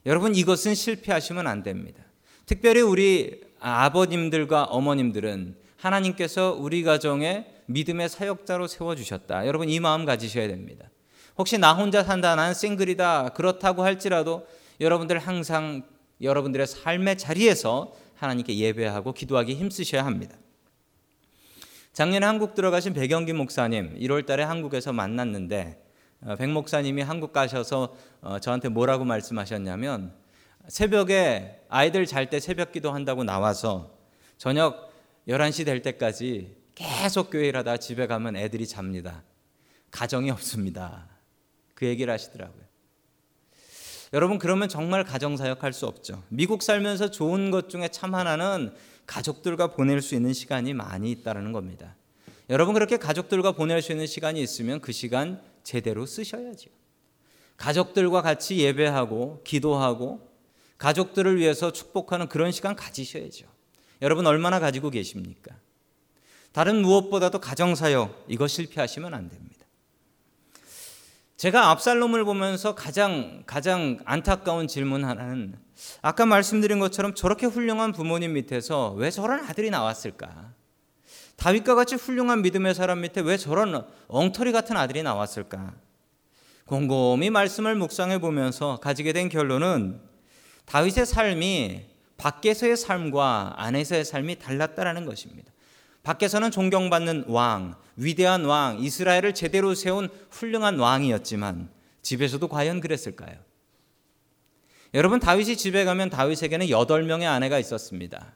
여러분 0.05 0.35
이것은 0.35 0.75
실패하시면 0.75 1.47
안 1.47 1.63
됩니다. 1.63 2.03
특별히 2.45 2.81
우리 2.81 3.41
아버님들과 3.59 4.63
어머님들은 4.65 5.55
하나님께서 5.77 6.55
우리 6.59 6.83
가정에 6.83 7.45
믿음의 7.67 8.09
사역자로 8.09 8.67
세워주셨다. 8.67 9.47
여러분 9.47 9.69
이 9.69 9.79
마음 9.79 10.05
가지셔야 10.05 10.47
됩니다. 10.47 10.89
혹시 11.37 11.57
나 11.57 11.73
혼자 11.73 12.03
산다, 12.03 12.35
난 12.35 12.53
싱글이다, 12.53 13.29
그렇다고 13.29 13.83
할지라도 13.83 14.45
여러분들 14.79 15.17
항상 15.19 15.83
여러분들의 16.21 16.67
삶의 16.67 17.17
자리에서 17.17 17.93
하나님께 18.15 18.57
예배하고 18.57 19.13
기도하기 19.13 19.55
힘쓰셔야 19.55 20.05
합니다. 20.05 20.35
작년에 21.93 22.25
한국 22.25 22.55
들어가신 22.55 22.93
백영기 22.93 23.33
목사님 23.33 23.97
1월 23.99 24.25
달에 24.25 24.43
한국에서 24.43 24.93
만났는데 24.93 25.77
어, 25.77 25.82
백 26.37 26.49
목사님이 26.49 27.01
한국 27.01 27.33
가셔서 27.33 27.95
어, 28.21 28.39
저한테 28.39 28.69
뭐라고 28.69 29.03
말씀하셨냐면 29.03 30.13
새벽에 30.67 31.61
아이들 31.69 32.05
잘 32.05 32.29
때 32.29 32.39
새벽 32.39 32.71
기도한다고 32.71 33.23
나와서 33.23 33.97
저녁 34.37 34.93
11시 35.27 35.65
될 35.65 35.81
때까지 35.81 36.55
계속 36.75 37.29
교회를 37.29 37.59
하다 37.59 37.77
집에 37.77 38.07
가면 38.07 38.35
애들이 38.35 38.67
잡니다. 38.67 39.23
가정이 39.91 40.31
없습니다. 40.31 41.07
그 41.75 41.85
얘기를 41.85 42.11
하시더라고요. 42.11 42.63
여러분 44.13 44.37
그러면 44.37 44.69
정말 44.69 45.03
가정 45.03 45.37
사역할 45.37 45.73
수 45.73 45.87
없죠. 45.87 46.23
미국 46.29 46.63
살면서 46.63 47.11
좋은 47.11 47.51
것 47.51 47.69
중에 47.69 47.89
참 47.89 48.15
하나는 48.15 48.73
가족들과 49.05 49.67
보낼 49.67 50.01
수 50.01 50.15
있는 50.15 50.33
시간이 50.33 50.73
많이 50.73 51.11
있다는 51.11 51.51
겁니다. 51.51 51.95
여러분 52.49 52.73
그렇게 52.73 52.97
가족들과 52.97 53.53
보낼 53.53 53.81
수 53.81 53.91
있는 53.91 54.05
시간이 54.05 54.41
있으면 54.41 54.81
그 54.81 54.91
시간 54.91 55.41
제대로 55.63 56.05
쓰셔야죠. 56.05 56.69
가족들과 57.57 58.21
같이 58.21 58.57
예배하고 58.59 59.41
기도하고 59.43 60.29
가족들을 60.77 61.37
위해서 61.37 61.71
축복하는 61.71 62.27
그런 62.27 62.51
시간 62.51 62.75
가지셔야죠. 62.75 63.45
여러분 64.01 64.27
얼마나 64.27 64.59
가지고 64.59 64.89
계십니까? 64.89 65.55
다른 66.51 66.81
무엇보다도 66.81 67.39
가정 67.39 67.73
사역 67.73 68.25
이거 68.27 68.47
실패하시면 68.47 69.13
안 69.13 69.29
됩니다. 69.29 69.65
제가 71.37 71.71
압살롬을 71.71 72.25
보면서 72.25 72.75
가장 72.75 73.43
가장 73.45 73.99
안타까운 74.05 74.67
질문 74.67 75.03
하나는 75.03 75.57
아까 76.01 76.25
말씀드린 76.25 76.79
것처럼 76.79 77.15
저렇게 77.15 77.47
훌륭한 77.47 77.91
부모님 77.91 78.33
밑에서 78.33 78.91
왜 78.91 79.09
저런 79.09 79.43
아들이 79.45 79.69
나왔을까? 79.69 80.53
다윗과 81.35 81.75
같이 81.75 81.95
훌륭한 81.95 82.41
믿음의 82.41 82.75
사람 82.75 83.01
밑에 83.01 83.21
왜 83.21 83.37
저런 83.37 83.85
엉터리 84.07 84.51
같은 84.51 84.77
아들이 84.77 85.03
나왔을까? 85.03 85.73
곰곰이 86.65 87.29
말씀을 87.29 87.75
묵상해 87.75 88.19
보면서 88.19 88.79
가지게 88.79 89.13
된 89.13 89.29
결론은 89.29 89.99
다윗의 90.65 91.05
삶이 91.05 91.85
밖에서의 92.17 92.77
삶과 92.77 93.55
안에서의 93.57 94.05
삶이 94.05 94.39
달랐다라는 94.39 95.05
것입니다. 95.05 95.51
밖에서는 96.03 96.51
존경받는 96.51 97.25
왕, 97.27 97.75
위대한 97.95 98.45
왕, 98.45 98.79
이스라엘을 98.79 99.33
제대로 99.33 99.73
세운 99.75 100.09
훌륭한 100.29 100.79
왕이었지만 100.79 101.69
집에서도 102.01 102.47
과연 102.47 102.81
그랬을까요? 102.81 103.35
여러분 104.93 105.19
다윗이 105.19 105.57
집에 105.57 105.85
가면 105.85 106.09
다윗에게는 106.09 106.69
여덟 106.69 107.03
명의 107.03 107.27
아내가 107.27 107.57
있었습니다. 107.57 108.33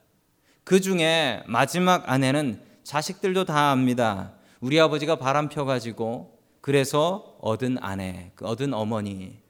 그 0.64 0.82
중에 0.82 1.44
마지막 1.46 2.10
아내는 2.10 2.62
자식들도 2.88 3.44
다 3.44 3.72
압니다. 3.72 4.32
우리 4.62 4.80
아버지가 4.80 5.18
바람 5.18 5.50
펴가지고 5.50 6.40
그래서 6.62 7.36
얻은 7.42 7.80
아내, 7.82 8.32
그 8.34 8.46
얻은 8.46 8.74
어머니. 8.74 9.42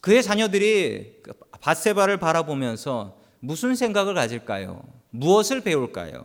그의 0.00 0.22
자녀들이 0.22 1.22
그 1.24 1.32
바세바를 1.60 2.18
바라보면서 2.18 3.18
무슨 3.40 3.74
생각을 3.74 4.14
가질까요? 4.14 4.80
무엇을 5.10 5.62
배울까요? 5.62 6.22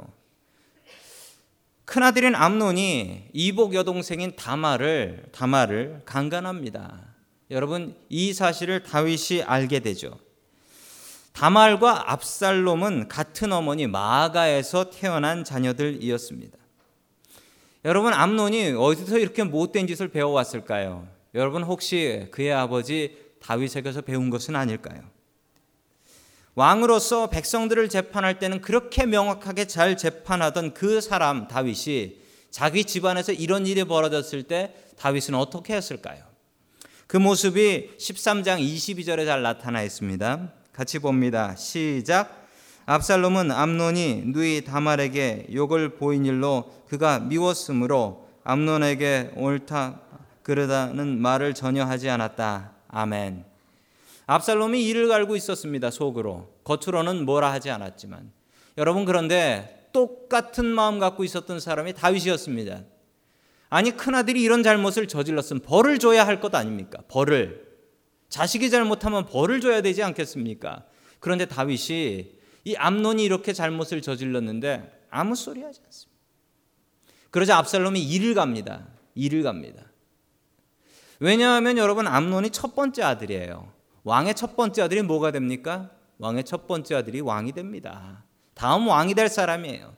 큰아들인 1.86 2.36
암논이 2.36 3.30
이복 3.34 3.74
여동생인 3.74 4.36
다마를 4.36 5.26
다마를 5.32 6.04
강간합니다. 6.06 7.16
여러분 7.50 7.96
이 8.10 8.32
사실을 8.34 8.84
다윗이 8.84 9.42
알게 9.44 9.80
되죠. 9.80 10.20
다말과 11.40 12.12
압살롬은 12.12 13.08
같은 13.08 13.54
어머니 13.54 13.88
마가에서 13.88 14.90
태어난 14.90 15.46
자녀들이었습니다. 15.46 16.58
여러분 17.86 18.12
암논이 18.14 18.74
어디서 18.78 19.20
이렇게 19.20 19.44
못된 19.44 19.88
짓을 19.88 20.10
배워왔을까요? 20.10 21.08
여러분 21.36 21.64
혹시 21.64 22.28
그의 22.32 22.52
아버지 22.52 23.16
다윗에게서 23.42 24.02
배운 24.02 24.30
것은 24.30 24.58
아닐까요? 24.58 25.02
왕으로서 26.56 27.30
백성들을 27.30 27.88
재판할 27.88 28.38
때는 28.38 28.60
그렇게 28.60 29.06
명확하게 29.06 29.64
잘 29.64 29.96
재판하던 29.96 30.74
그 30.74 31.00
사람 31.00 31.48
다윗이 31.48 32.18
자기 32.52 32.84
집안에서 32.84 33.32
이런 33.32 33.66
일이 33.66 33.86
벌어졌을 33.86 34.44
때 34.44 34.74
다윗은 34.98 35.36
어떻게 35.36 35.74
했을까요? 35.74 36.22
그 37.08 37.16
모습이 37.16 37.92
13장 37.98 38.60
22절에 38.60 39.26
잘 39.26 39.42
나타나 39.42 39.84
있습니다. 39.84 40.59
같이 40.80 40.98
봅니다. 41.00 41.58
시작. 41.58 42.48
압살롬은 42.86 43.52
암논이 43.52 44.24
누이 44.28 44.64
다말에게 44.64 45.48
욕을 45.54 45.98
보인 45.98 46.26
일로 46.26 46.72
그가 46.88 47.20
미웠으므로 47.20 48.30
암논에게 48.46 49.32
옳다 49.36 50.00
그르다는 50.42 51.20
말을 51.20 51.54
전혀 51.54 51.84
하지 51.84 52.10
않았다. 52.10 52.72
아멘. 52.88 53.44
압살롬이 54.26 54.86
이를 54.86 55.10
갈고 55.10 55.36
있었습니다. 55.36 55.92
속으로. 55.92 56.48
겉으로는 56.64 57.26
뭐라 57.26 57.52
하지 57.52 57.70
않았지만. 57.72 58.32
여러분 58.78 59.04
그런데 59.04 59.90
똑같은 59.92 60.64
마음 60.66 60.98
갖고 60.98 61.26
있었던 61.26 61.60
사람이 61.60 61.92
다윗이었습니다. 61.92 62.84
아니 63.70 63.92
큰아들이 63.92 64.42
이런 64.42 64.64
잘못을 64.64 65.10
저질렀으면 65.10 65.62
벌을 65.62 66.00
줘야 66.00 66.26
할 66.26 66.40
것 66.40 66.56
아닙니까? 66.56 67.00
벌을. 67.10 67.69
자식이 68.30 68.70
잘못하면 68.70 69.26
벌을 69.26 69.60
줘야 69.60 69.82
되지 69.82 70.04
않겠습니까? 70.04 70.86
그런데 71.20 71.46
다윗이 71.46 72.32
이 72.66 72.76
암론이 72.76 73.24
이렇게 73.24 73.54
잘못을 73.54 74.02
저질렀는데 74.02 75.08
아무 75.10 75.36
소리 75.36 75.64
하지 75.64 75.82
않습니다. 75.86 76.20
그러자 77.32 77.58
압살롬이 77.58 78.02
일을 78.02 78.34
갑니다. 78.34 78.88
일을 79.16 79.44
갑니다. 79.44 79.84
왜냐하면 81.20 81.78
여러분 81.78 82.08
암론이 82.08 82.52
첫 82.52 82.76
번째 82.76 83.04
아들이에요. 83.04 83.72
왕의 84.04 84.36
첫 84.36 84.56
번째 84.56 84.84
아들이 84.84 85.02
뭐가 85.02 85.32
됩니까? 85.32 85.92
왕의 86.20 86.46
첫 86.46 86.68
번째 86.68 86.96
아들이 86.96 87.20
왕이 87.20 87.52
됩니다. 87.52 88.24
다음 88.54 88.88
왕이 88.88 89.16
될 89.16 89.30
사람이에요. 89.30 89.96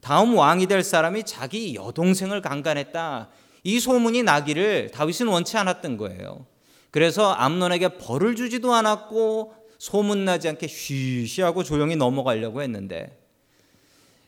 다음 0.00 0.36
왕이 0.36 0.66
될 0.66 0.82
사람이 0.82 1.24
자기 1.24 1.74
여동생을 1.74 2.40
강간했다. 2.40 3.28
이 3.64 3.80
소문이 3.80 4.22
나기를 4.22 4.90
다윗은 4.90 5.26
원치 5.26 5.56
않았던 5.58 5.96
거예요. 5.96 6.46
그래서 6.90 7.32
암론에게 7.32 7.98
벌을 7.98 8.34
주지도 8.36 8.74
않았고 8.74 9.54
소문나지 9.78 10.48
않게 10.48 10.66
쉬쉬하고 10.66 11.62
조용히 11.62 11.96
넘어가려고 11.96 12.62
했는데 12.62 13.18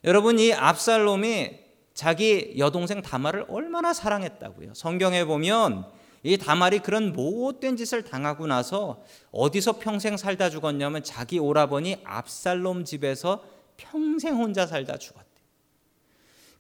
여러분 0.05 0.39
이 0.39 0.53
압살롬이 0.53 1.61
자기 1.95 2.55
여동생 2.57 3.03
다말을 3.03 3.47
얼마나 3.49 3.93
사랑했다고요. 3.93 4.75
성경에 4.75 5.25
보면 5.25 5.85
이 6.23 6.39
다말이 6.39 6.79
그런 6.79 7.13
못된 7.13 7.77
짓을 7.77 8.03
당하고 8.03 8.47
나서 8.47 9.03
어디서 9.33 9.79
평생 9.79 10.17
살다 10.17 10.51
죽었냐면 10.51 11.03
자기 11.03 11.39
오라버니 11.39 11.99
압살롬 12.05 12.85
집에서 12.85 13.45
평생 13.77 14.37
혼자 14.37 14.67
살다 14.67 14.99
죽었대. 14.99 15.27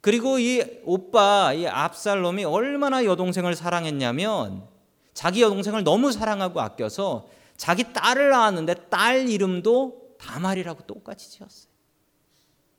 그리고 0.00 0.38
이 0.40 0.62
오빠 0.84 1.52
이 1.54 1.66
압살롬이 1.66 2.44
얼마나 2.44 3.04
여동생을 3.04 3.54
사랑했냐면 3.54 4.71
자기 5.14 5.42
여동생을 5.42 5.84
너무 5.84 6.12
사랑하고 6.12 6.60
아껴서 6.60 7.28
자기 7.56 7.92
딸을 7.92 8.30
낳았는데 8.30 8.88
딸 8.88 9.28
이름도 9.28 10.16
다말이라고 10.18 10.86
똑같이 10.86 11.30
지었어요. 11.30 11.70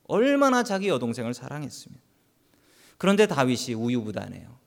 얼마나 0.06 0.62
자기 0.62 0.88
여동생을 0.88 1.34
사랑했으면. 1.34 1.98
그런데 2.98 3.26
다윗이 3.26 3.74
우유부단해요. 3.74 4.58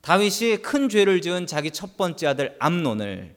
다윗이 0.00 0.58
큰 0.62 0.88
죄를 0.88 1.20
지은 1.20 1.46
자기 1.46 1.70
첫 1.70 1.96
번째 1.96 2.28
아들 2.28 2.56
암논을 2.58 3.36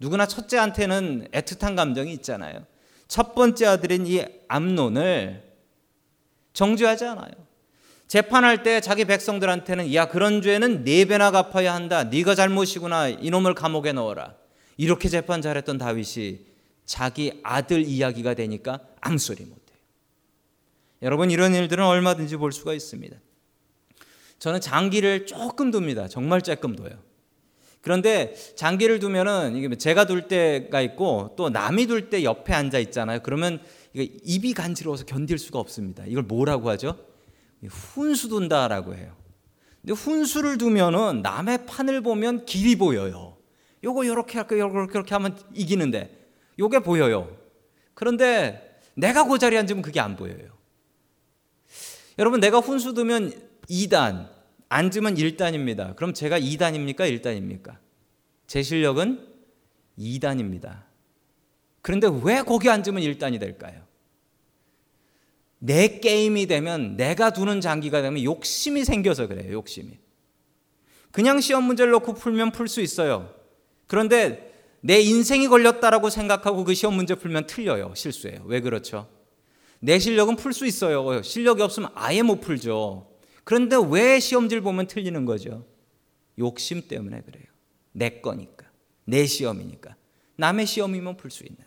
누구나 0.00 0.26
첫째한테는 0.26 1.28
애틋한 1.32 1.76
감정이 1.76 2.12
있잖아요. 2.14 2.66
첫 3.06 3.34
번째 3.34 3.66
아들인 3.66 4.06
이 4.06 4.24
암논을 4.48 5.42
정죄하지 6.52 7.04
않아요. 7.06 7.32
재판할 8.06 8.62
때 8.62 8.80
자기 8.80 9.04
백성들한테는 9.04 9.94
야 9.94 10.08
그런 10.08 10.42
죄는 10.42 10.84
네 10.84 11.04
배나 11.04 11.30
갚아야 11.30 11.74
한다. 11.74 12.04
네가 12.04 12.34
잘못이구나. 12.34 13.08
이놈을 13.08 13.54
감옥에 13.54 13.92
넣어라. 13.92 14.34
이렇게 14.76 15.08
재판 15.08 15.40
잘했던 15.42 15.78
다윗이 15.78 16.40
자기 16.84 17.40
아들 17.42 17.82
이야기가 17.84 18.34
되니까 18.34 18.80
아무 19.00 19.18
소리 19.18 19.44
못해요. 19.44 19.78
여러분 21.02 21.30
이런 21.30 21.54
일들은 21.54 21.84
얼마든지 21.84 22.36
볼 22.36 22.52
수가 22.52 22.74
있습니다. 22.74 23.16
저는 24.38 24.60
장기를 24.60 25.26
조금 25.26 25.72
둡니다. 25.72 26.08
정말 26.08 26.42
조금 26.42 26.76
둬요. 26.76 26.90
그런데 27.80 28.34
장기를 28.56 28.98
두면은 28.98 29.56
이게 29.56 29.74
제가 29.76 30.06
둘 30.06 30.28
때가 30.28 30.80
있고 30.80 31.34
또 31.36 31.50
남이 31.50 31.86
둘 31.86 32.10
때 32.10 32.24
옆에 32.24 32.54
앉아 32.54 32.78
있잖아요. 32.78 33.20
그러면 33.22 33.60
입이 33.94 34.54
간지러워서 34.54 35.04
견딜 35.04 35.38
수가 35.38 35.58
없습니다. 35.58 36.04
이걸 36.06 36.22
뭐라고 36.24 36.68
하죠? 36.70 36.96
훈수 37.66 38.28
둔다라고 38.28 38.94
해요. 38.94 39.16
근데 39.80 39.92
훈수를 39.92 40.58
두면은 40.58 41.22
남의 41.22 41.66
판을 41.66 42.00
보면 42.00 42.46
길이 42.46 42.76
보여요. 42.76 43.36
요거 43.82 44.06
요렇게 44.06 44.38
할까 44.38 44.58
요렇게 44.58 44.94
요렇게 44.94 45.14
하면 45.14 45.38
이기는데 45.52 46.28
요게 46.58 46.80
보여요. 46.80 47.36
그런데 47.92 48.80
내가 48.94 49.24
그 49.26 49.38
자리에 49.38 49.58
앉으면 49.58 49.82
그게 49.82 50.00
안 50.00 50.16
보여요. 50.16 50.54
여러분 52.18 52.40
내가 52.40 52.58
훈수 52.58 52.94
두면 52.94 53.32
2단, 53.68 54.30
앉으면 54.68 55.16
1단입니다. 55.16 55.96
그럼 55.96 56.14
제가 56.14 56.38
2단입니까? 56.38 57.00
1단입니까? 57.00 57.76
제 58.46 58.62
실력은 58.62 59.26
2단입니다. 59.98 60.84
그런데 61.82 62.08
왜 62.22 62.42
거기 62.42 62.70
앉으면 62.70 63.02
1단이 63.02 63.38
될까요? 63.38 63.82
내 65.58 66.00
게임이 66.00 66.46
되면 66.46 66.96
내가 66.96 67.32
두는 67.32 67.60
장기가 67.60 68.02
되면 68.02 68.22
욕심이 68.22 68.84
생겨서 68.84 69.26
그래요. 69.26 69.52
욕심이. 69.52 69.98
그냥 71.10 71.40
시험 71.40 71.64
문제를 71.64 71.92
놓고 71.92 72.14
풀면 72.14 72.52
풀 72.52 72.68
수 72.68 72.80
있어요. 72.80 73.34
그런데 73.86 74.52
내 74.80 75.00
인생이 75.00 75.48
걸렸다라고 75.48 76.10
생각하고 76.10 76.64
그 76.64 76.74
시험 76.74 76.94
문제 76.94 77.14
풀면 77.14 77.46
틀려요. 77.46 77.94
실수해요. 77.94 78.42
왜 78.44 78.60
그렇죠? 78.60 79.08
내 79.80 79.98
실력은 79.98 80.36
풀 80.36 80.52
수 80.52 80.66
있어요. 80.66 81.22
실력이 81.22 81.62
없으면 81.62 81.90
아예 81.94 82.22
못 82.22 82.40
풀죠. 82.40 83.10
그런데 83.44 83.76
왜 83.90 84.18
시험지를 84.20 84.62
보면 84.62 84.86
틀리는 84.86 85.24
거죠? 85.24 85.66
욕심 86.38 86.88
때문에 86.88 87.22
그래요. 87.22 87.44
내 87.92 88.20
거니까. 88.20 88.66
내 89.04 89.26
시험이니까. 89.26 89.96
남의 90.36 90.66
시험이면 90.66 91.16
풀 91.16 91.30
수 91.30 91.44
있는데. 91.44 91.64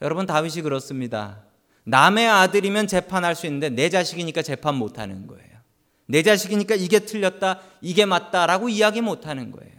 여러분 0.00 0.26
다윗이 0.26 0.62
그렇습니다. 0.62 1.43
남의 1.84 2.26
아들이면 2.26 2.86
재판할 2.86 3.34
수 3.34 3.46
있는데 3.46 3.70
내 3.70 3.88
자식이니까 3.88 4.42
재판 4.42 4.74
못 4.74 4.98
하는 4.98 5.26
거예요. 5.26 5.54
내 6.06 6.22
자식이니까 6.22 6.74
이게 6.74 7.00
틀렸다, 7.00 7.60
이게 7.80 8.04
맞다라고 8.04 8.68
이야기 8.68 9.00
못 9.00 9.26
하는 9.26 9.50
거예요. 9.50 9.72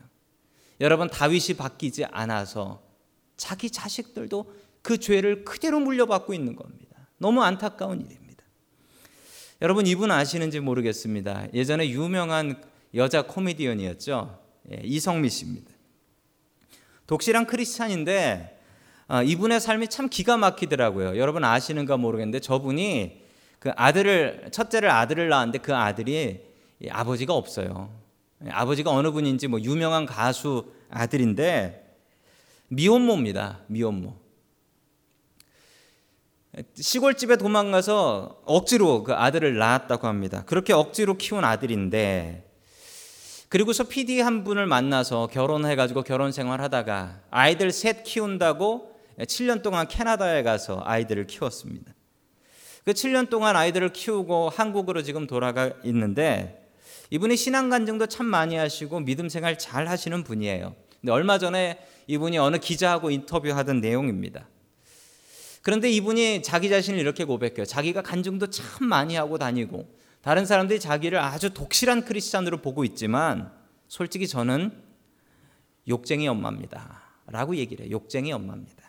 여러분 0.81 1.09
다윗이 1.09 1.57
바뀌지 1.57 2.05
않아서 2.05 2.83
자기 3.37 3.69
자식들도 3.69 4.53
그 4.81 4.97
죄를 4.97 5.45
그대로 5.45 5.79
물려받고 5.79 6.33
있는 6.33 6.55
겁니다. 6.55 7.09
너무 7.17 7.43
안타까운 7.43 8.01
일입니다. 8.01 8.43
여러분 9.61 9.87
이분 9.87 10.11
아시는지 10.11 10.59
모르겠습니다. 10.59 11.47
예전에 11.53 11.89
유명한 11.89 12.61
여자 12.93 13.23
코미디언이었죠. 13.23 14.39
예, 14.71 14.81
이성미 14.83 15.29
씨입니다. 15.29 15.71
독실한 17.07 17.45
크리스찬인데 17.45 18.54
아, 19.07 19.21
이분의 19.21 19.59
삶이 19.59 19.87
참 19.89 20.09
기가 20.09 20.37
막히더라고요. 20.37 21.17
여러분 21.17 21.43
아시는가 21.43 21.97
모르겠는데 21.97 22.39
저분이 22.39 23.21
그 23.59 23.71
아들을 23.75 24.49
첫째를 24.51 24.89
아들을 24.89 25.29
낳았는데 25.29 25.59
그 25.59 25.75
아들이 25.75 26.41
아버지가 26.89 27.33
없어요. 27.33 27.89
아버지가 28.49 28.91
어느 28.91 29.11
분인지 29.11 29.47
뭐 29.47 29.61
유명한 29.61 30.05
가수 30.05 30.71
아들인데 30.89 31.97
미혼모입니다. 32.69 33.59
미혼모. 33.67 34.15
시골집에 36.73 37.35
도망가서 37.35 38.41
억지로 38.45 39.03
그 39.03 39.13
아들을 39.13 39.57
낳았다고 39.57 40.07
합니다. 40.07 40.43
그렇게 40.45 40.73
억지로 40.73 41.15
키운 41.15 41.43
아들인데 41.43 42.49
그리고서 43.49 43.83
PD 43.83 44.21
한 44.21 44.43
분을 44.43 44.65
만나서 44.65 45.27
결혼해가지고 45.27 46.03
결혼 46.03 46.31
생활하다가 46.31 47.21
아이들 47.29 47.71
셋 47.71 48.03
키운다고 48.03 48.94
7년 49.19 49.61
동안 49.61 49.87
캐나다에 49.87 50.43
가서 50.43 50.81
아이들을 50.83 51.27
키웠습니다. 51.27 51.93
그 52.83 52.91
7년 52.91 53.29
동안 53.29 53.55
아이들을 53.55 53.93
키우고 53.93 54.49
한국으로 54.49 55.01
지금 55.01 55.25
돌아가 55.25 55.71
있는데 55.83 56.69
이분이 57.09 57.35
신앙 57.35 57.69
간증도 57.69 58.07
참 58.07 58.25
많이 58.25 58.55
하시고 58.55 58.99
믿음 59.01 59.29
생활 59.29 59.57
잘 59.57 59.87
하시는 59.87 60.23
분이에요. 60.23 60.75
근데 61.01 61.11
얼마 61.11 61.37
전에 61.37 61.79
이분이 62.07 62.37
어느 62.37 62.57
기자하고 62.57 63.09
인터뷰하던 63.11 63.81
내용입니다. 63.81 64.47
그런데 65.61 65.89
이분이 65.89 66.43
자기 66.43 66.69
자신을 66.69 66.99
이렇게 66.99 67.23
고백해요. 67.23 67.65
자기가 67.65 68.03
간증도 68.03 68.51
참 68.51 68.87
많이 68.87 69.15
하고 69.15 69.37
다니고 69.37 69.87
다른 70.21 70.45
사람들이 70.45 70.79
자기를 70.79 71.17
아주 71.19 71.53
독실한 71.53 72.05
크리스찬으로 72.05 72.61
보고 72.61 72.83
있지만 72.83 73.51
솔직히 73.87 74.27
저는 74.27 74.71
욕쟁이 75.87 76.27
엄마입니다. 76.27 77.01
라고 77.27 77.55
얘기를 77.55 77.85
해요. 77.85 77.91
욕쟁이 77.91 78.31
엄마입니다. 78.31 78.84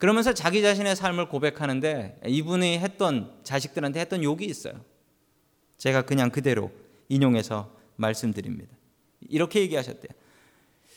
그러면서 0.00 0.32
자기 0.32 0.62
자신의 0.62 0.96
삶을 0.96 1.28
고백하는데 1.28 2.22
이분이 2.26 2.78
했던 2.78 3.38
자식들한테 3.44 4.00
했던 4.00 4.24
욕이 4.24 4.46
있어요. 4.46 4.82
제가 5.76 6.02
그냥 6.06 6.30
그대로 6.30 6.72
인용해서 7.10 7.70
말씀드립니다. 7.96 8.74
이렇게 9.28 9.60
얘기하셨대요. 9.60 10.08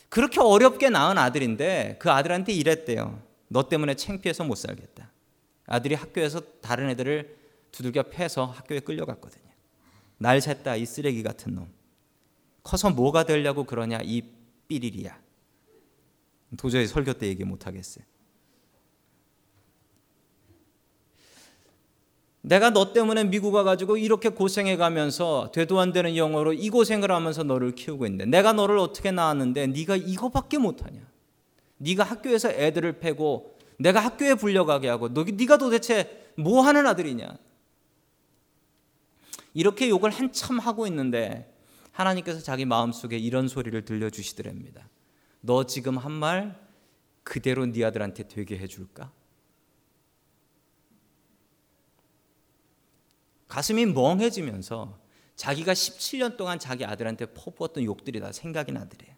그렇게 0.08 0.40
어렵게 0.40 0.88
낳은 0.88 1.18
아들인데 1.18 1.96
그 2.00 2.10
아들한테 2.10 2.54
이랬대요. 2.54 3.22
너 3.48 3.68
때문에 3.68 3.94
창피해서 3.94 4.44
못 4.44 4.54
살겠다. 4.54 5.12
아들이 5.66 5.94
학교에서 5.94 6.40
다른 6.62 6.88
애들을 6.88 7.36
두들겨 7.72 8.04
패서 8.04 8.46
학교에 8.46 8.80
끌려갔거든요. 8.80 9.44
날 10.16 10.38
샜다 10.38 10.80
이 10.80 10.86
쓰레기 10.86 11.22
같은 11.22 11.54
놈. 11.54 11.68
커서 12.62 12.88
뭐가 12.88 13.24
되려고 13.24 13.64
그러냐 13.64 13.98
이 14.02 14.22
삐리리야. 14.66 15.20
도저히 16.56 16.86
설교 16.86 17.12
때 17.14 17.26
얘기 17.26 17.44
못 17.44 17.66
하겠어요. 17.66 18.02
내가 22.46 22.68
너 22.68 22.92
때문에 22.92 23.24
미국 23.24 23.54
와가지고 23.54 23.96
이렇게 23.96 24.28
고생해 24.28 24.76
가면서 24.76 25.50
되도 25.54 25.80
안 25.80 25.92
되는 25.94 26.14
영어로 26.14 26.52
이 26.52 26.68
고생을 26.68 27.10
하면서 27.10 27.42
너를 27.42 27.74
키우고 27.74 28.04
있는데 28.04 28.26
내가 28.26 28.52
너를 28.52 28.76
어떻게 28.76 29.10
낳았는데 29.10 29.68
네가 29.68 29.96
이거밖에 29.96 30.58
못하냐? 30.58 31.00
네가 31.78 32.04
학교에서 32.04 32.50
애들을 32.50 32.98
패고 33.00 33.56
내가 33.78 34.00
학교에 34.00 34.34
불려가게 34.34 34.88
하고 34.88 35.08
너, 35.12 35.24
네가 35.24 35.56
도대체 35.56 36.32
뭐 36.36 36.60
하는 36.60 36.86
아들이냐? 36.86 37.34
이렇게 39.54 39.88
욕을 39.88 40.10
한참 40.10 40.58
하고 40.58 40.86
있는데 40.86 41.50
하나님께서 41.92 42.40
자기 42.40 42.66
마음속에 42.66 43.16
이런 43.16 43.48
소리를 43.48 43.82
들려주시더랍니다. 43.86 44.86
너 45.40 45.64
지금 45.64 45.96
한 45.96 46.12
말 46.12 46.62
그대로 47.22 47.64
네 47.64 47.82
아들한테 47.82 48.28
되게 48.28 48.58
해줄까? 48.58 49.10
가슴이 53.48 53.86
멍해지면서 53.86 54.98
자기가 55.36 55.72
17년 55.72 56.36
동안 56.36 56.58
자기 56.58 56.84
아들한테 56.84 57.26
퍼부었던 57.26 57.84
욕들이 57.84 58.20
다 58.20 58.32
생각이 58.32 58.72
나더래요. 58.72 59.14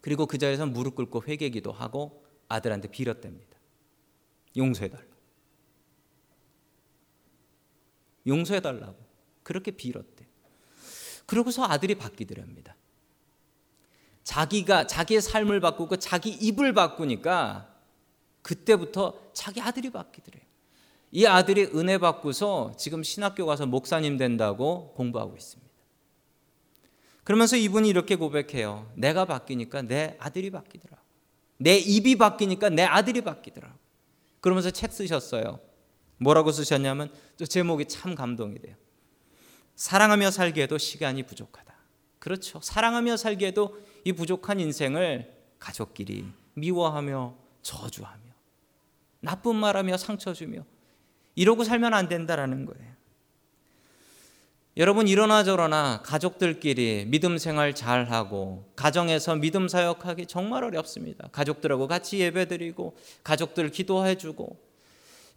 그리고 0.00 0.26
그 0.26 0.38
자리에서 0.38 0.66
무릎 0.66 0.94
꿇고 0.94 1.24
회개기도 1.26 1.72
하고 1.72 2.24
아들한테 2.48 2.88
빌었답니다. 2.88 3.58
용서해달라. 4.56 5.04
용서해달라고. 8.26 8.96
그렇게 9.42 9.70
빌었대. 9.70 10.26
그러고서 11.26 11.64
아들이 11.64 11.94
바뀌더랍니다. 11.94 12.76
자기가 14.22 14.86
자기의 14.86 15.20
삶을 15.20 15.60
바꾸고 15.60 15.96
자기 15.96 16.30
입을 16.30 16.72
바꾸니까 16.72 17.74
그때부터 18.42 19.30
자기 19.32 19.60
아들이 19.60 19.90
바뀌더래요. 19.90 20.44
이 21.12 21.24
아들이 21.26 21.64
은혜 21.74 21.98
받고서 21.98 22.72
지금 22.76 23.02
신학교 23.02 23.46
가서 23.46 23.66
목사님 23.66 24.16
된다고 24.16 24.92
공부하고 24.94 25.36
있습니다. 25.36 25.66
그러면서 27.24 27.56
이분이 27.56 27.88
이렇게 27.88 28.16
고백해요. 28.16 28.90
내가 28.94 29.24
바뀌니까 29.24 29.82
내 29.82 30.16
아들이 30.20 30.50
바뀌더라. 30.50 30.96
내 31.58 31.76
입이 31.76 32.16
바뀌니까 32.16 32.68
내 32.68 32.84
아들이 32.84 33.20
바뀌더라. 33.22 33.74
그러면서 34.40 34.70
책 34.70 34.92
쓰셨어요. 34.92 35.58
뭐라고 36.18 36.52
쓰셨냐면 36.52 37.10
또 37.36 37.46
제목이 37.46 37.86
참 37.86 38.14
감동이 38.14 38.58
돼요. 38.60 38.76
사랑하며 39.74 40.30
살기에도 40.30 40.78
시간이 40.78 41.24
부족하다. 41.24 41.74
그렇죠. 42.18 42.60
사랑하며 42.62 43.16
살기에도 43.16 43.76
이 44.04 44.12
부족한 44.12 44.60
인생을 44.60 45.34
가족끼리 45.58 46.26
미워하며 46.54 47.34
저주하며 47.62 48.22
나쁜 49.20 49.56
말하며 49.56 49.96
상처 49.96 50.32
주며 50.32 50.64
이러고 51.36 51.62
살면 51.62 51.94
안 51.94 52.08
된다라는 52.08 52.66
거예요. 52.66 52.96
여러분 54.78 55.08
이러나 55.08 55.42
저러나 55.42 56.02
가족들끼리 56.04 57.06
믿음 57.06 57.38
생활 57.38 57.74
잘 57.74 58.10
하고 58.10 58.70
가정에서 58.76 59.36
믿음 59.36 59.68
사역하기 59.68 60.26
정말 60.26 60.64
어렵습니다. 60.64 61.28
가족들하고 61.32 61.88
같이 61.88 62.18
예배드리고 62.18 62.94
가족들 63.22 63.70
기도해 63.70 64.16
주고 64.16 64.58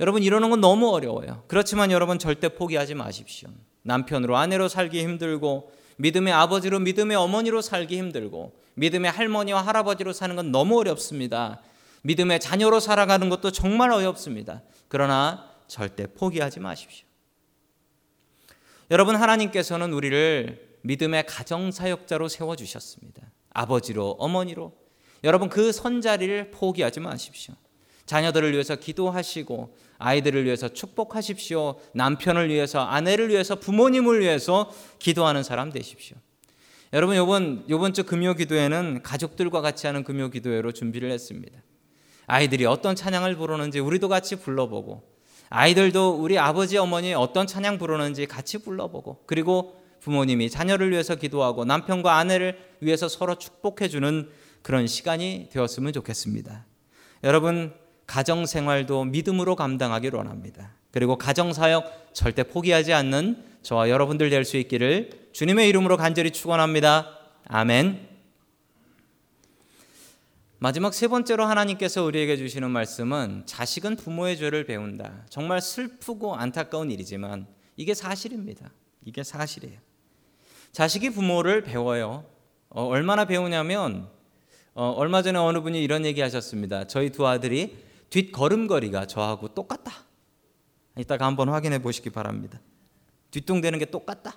여러분 0.02 0.24
이러는 0.24 0.50
건 0.50 0.60
너무 0.60 0.90
어려워요. 0.90 1.44
그렇지만 1.48 1.92
여러분 1.92 2.20
절대 2.20 2.50
포기하지 2.50 2.96
마십시오. 2.96 3.50
남편으로 3.84 4.36
아내로 4.36 4.68
살기 4.68 5.02
힘들고 5.04 5.72
믿음의 5.98 6.34
아버지로 6.34 6.80
믿음의 6.80 7.16
어머니로 7.16 7.62
살기 7.62 7.98
힘들고 7.98 8.54
믿음의 8.76 9.12
할머니와 9.12 9.62
할아버지로 9.62 10.12
사는 10.14 10.36
건 10.36 10.52
너무 10.52 10.80
어렵습니다. 10.80 11.62
믿음의 12.02 12.40
자녀로 12.40 12.80
살아가는 12.80 13.30
것도 13.30 13.52
정말 13.52 13.92
어렵습니다. 13.92 14.62
그러나 14.88 15.49
절대 15.70 16.08
포기하지 16.08 16.60
마십시오. 16.60 17.08
여러분 18.92 19.16
하나님께서는 19.16 19.94
우리를 19.94 20.78
믿음의 20.82 21.26
가정 21.28 21.72
사역자로 21.72 22.28
세워 22.28 22.56
주셨습니다. 22.56 23.32
아버지로 23.52 24.18
어머니로 24.20 24.74
여러분 25.24 25.50
그 25.50 25.72
선자리를 25.72 26.52
포기하지 26.52 27.00
마십시오. 27.00 27.54
자녀들을 28.06 28.52
위해서 28.54 28.76
기도하시고 28.76 29.78
아이들을 30.00 30.44
위해서 30.46 30.70
축복하십시오. 30.70 31.80
남편을 31.94 32.50
위해서 32.50 32.80
아내를 32.80 33.30
위해서 33.30 33.56
부모님을 33.56 34.22
위해서 34.22 34.72
기도하는 34.98 35.44
사람 35.44 35.72
되십시오. 35.72 36.18
여러분 36.92 37.16
요번 37.16 37.66
요번 37.70 37.94
주 37.94 38.04
금요 38.04 38.34
기도회는 38.34 39.04
가족들과 39.04 39.62
같이 39.62 39.86
하는 39.86 40.04
금요 40.04 40.32
기도회로 40.32 40.72
준비를 40.72 41.12
했습니다. 41.12 41.62
아이들이 42.26 42.66
어떤 42.66 42.96
찬양을 42.96 43.36
부르는지 43.36 43.80
우리도 43.80 44.08
같이 44.08 44.38
불러보고 44.38 45.09
아이들도 45.50 46.22
우리 46.22 46.38
아버지 46.38 46.78
어머니 46.78 47.14
어떤 47.14 47.48
찬양 47.48 47.78
부르는지 47.78 48.26
같이 48.28 48.60
불러보고 48.60 49.24
그리고 49.26 49.76
부모님이 50.00 50.50
자녀를 50.50 50.92
위해서 50.92 51.16
기도하고 51.16 51.66
남편과 51.66 52.16
아내를 52.16 52.58
위해서 52.82 53.10
서로 53.10 53.36
축복해 53.36 53.90
주는 53.90 54.30
그런 54.62 54.88
시간이 54.88 55.50
되었으면 55.52 55.94
좋겠습니다. 55.94 56.66
여러분 57.24 57.74
가정 58.06 58.46
생활도 58.46 59.06
믿음으로 59.06 59.56
감당하기를 59.56 60.18
원합니다. 60.18 60.74
그리고 60.92 61.18
가정 61.18 61.54
사역 61.54 62.12
절대 62.14 62.44
포기하지 62.44 62.94
않는 62.94 63.44
저와 63.62 63.90
여러분들 63.90 64.30
될 64.30 64.46
수 64.46 64.58
있기를 64.58 65.30
주님의 65.34 65.70
이름으로 65.70 65.98
간절히 65.98 66.32
축원합니다. 66.32 67.08
아멘. 67.48 68.09
마지막 70.62 70.94
세 70.94 71.08
번째로 71.08 71.46
하나님께서 71.46 72.04
우리에게 72.04 72.36
주시는 72.36 72.70
말씀은 72.70 73.44
자식은 73.46 73.96
부모의 73.96 74.38
죄를 74.38 74.66
배운다. 74.66 75.26
정말 75.30 75.62
슬프고 75.62 76.36
안타까운 76.36 76.92
일이지만 76.92 77.48
이게 77.78 77.94
사실입니다. 77.94 78.70
이게 79.06 79.24
사실이에요. 79.24 79.80
자식이 80.74 81.12
부모를 81.12 81.64
배워요. 81.64 82.26
어, 82.68 82.84
얼마나 82.84 83.24
배우냐면 83.24 84.10
어, 84.74 84.90
얼마 84.98 85.22
전에 85.22 85.40
어느 85.40 85.62
분이 85.62 85.82
이런 85.82 86.06
얘기 86.06 86.20
하셨습니다. 86.20 86.88
저희 86.88 87.10
두 87.10 87.26
아들이 87.26 87.78
뒷걸음걸이가 88.10 89.08
저하고 89.08 89.54
똑같다. 89.54 89.94
이따가 90.98 91.26
한번 91.26 91.48
확인해 91.48 91.82
보시기 91.82 92.10
바랍니다. 92.10 92.60
뒤뚱대는 93.32 93.80
게 93.80 93.86
똑같다. 93.86 94.36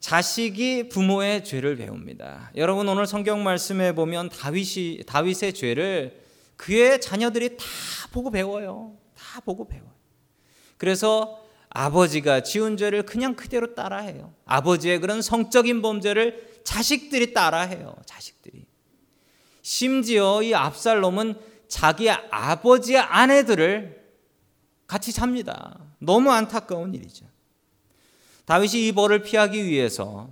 자식이 0.00 0.88
부모의 0.88 1.44
죄를 1.44 1.76
배웁니다. 1.76 2.52
여러분 2.56 2.88
오늘 2.88 3.06
성경 3.06 3.44
말씀에 3.44 3.92
보면 3.92 4.30
다윗이 4.30 5.04
다윗의 5.06 5.52
죄를 5.52 6.24
그의 6.56 7.00
자녀들이 7.00 7.56
다 7.56 7.64
보고 8.10 8.30
배워요. 8.30 8.96
다 9.14 9.40
보고 9.40 9.68
배워요. 9.68 9.92
그래서 10.78 11.40
아버지가 11.68 12.42
지은 12.42 12.76
죄를 12.76 13.04
그냥 13.04 13.34
그대로 13.36 13.74
따라해요. 13.74 14.34
아버지의 14.46 15.00
그런 15.00 15.22
성적인 15.22 15.82
범죄를 15.82 16.60
자식들이 16.64 17.32
따라해요. 17.32 17.94
자식들이. 18.06 18.66
심지어 19.62 20.42
이 20.42 20.54
압살롬은 20.54 21.38
자기 21.68 22.10
아버지의 22.10 22.98
아내들을 22.98 24.00
같이 24.86 25.12
삽니다. 25.12 25.78
너무 25.98 26.30
안타까운 26.32 26.94
일이죠. 26.94 27.26
다윗이 28.50 28.88
이 28.88 28.90
벌을 28.90 29.22
피하기 29.22 29.64
위해서 29.64 30.28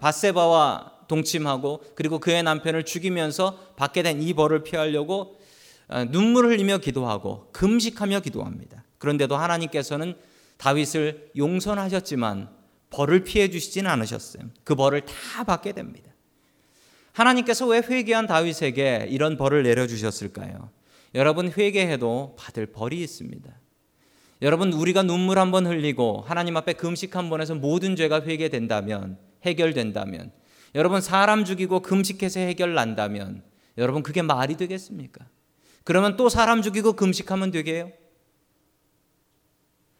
바세바와 0.00 0.92
동침하고 1.08 1.84
그리고 1.94 2.18
그의 2.18 2.42
남편을 2.42 2.84
죽이면서 2.84 3.74
받게 3.76 4.02
된 4.02 4.22
이 4.22 4.32
벌을 4.32 4.62
피하려고 4.62 5.38
어, 5.88 6.04
눈물을 6.04 6.52
흘리며 6.52 6.78
기도하고 6.78 7.50
금식하며 7.52 8.20
기도합니다. 8.20 8.84
그런데도 8.96 9.36
하나님께서는 9.36 10.14
다윗을 10.56 11.32
용서하셨지만 11.36 12.48
벌을 12.88 13.24
피해 13.24 13.50
주시지는 13.50 13.90
않으셨어요. 13.90 14.44
그 14.64 14.74
벌을 14.74 15.02
다 15.02 15.44
받게 15.44 15.72
됩니다. 15.72 16.10
하나님께서 17.12 17.66
왜 17.66 17.80
회개한 17.80 18.26
다윗에게 18.26 19.08
이런 19.10 19.36
벌을 19.36 19.64
내려 19.64 19.86
주셨을까요? 19.86 20.70
여러분 21.14 21.52
회개해도 21.52 22.36
받을 22.38 22.64
벌이 22.64 23.02
있습니다. 23.02 23.52
여러분 24.42 24.72
우리가 24.72 25.02
눈물 25.02 25.38
한 25.38 25.50
번 25.52 25.66
흘리고 25.66 26.24
하나님 26.26 26.56
앞에 26.56 26.72
금식 26.72 27.16
한번 27.16 27.40
해서 27.40 27.54
모든 27.54 27.94
죄가 27.96 28.22
회개된다면 28.22 29.18
해결된다면 29.44 30.32
여러분 30.74 31.00
사람 31.00 31.44
죽이고 31.44 31.80
금식해서 31.80 32.40
해결 32.40 32.74
난다면 32.74 33.42
여러분 33.78 34.02
그게 34.02 34.22
말이 34.22 34.56
되겠습니까? 34.56 35.26
그러면 35.84 36.16
또 36.16 36.28
사람 36.28 36.62
죽이고 36.62 36.94
금식하면 36.94 37.50
되게요? 37.50 37.92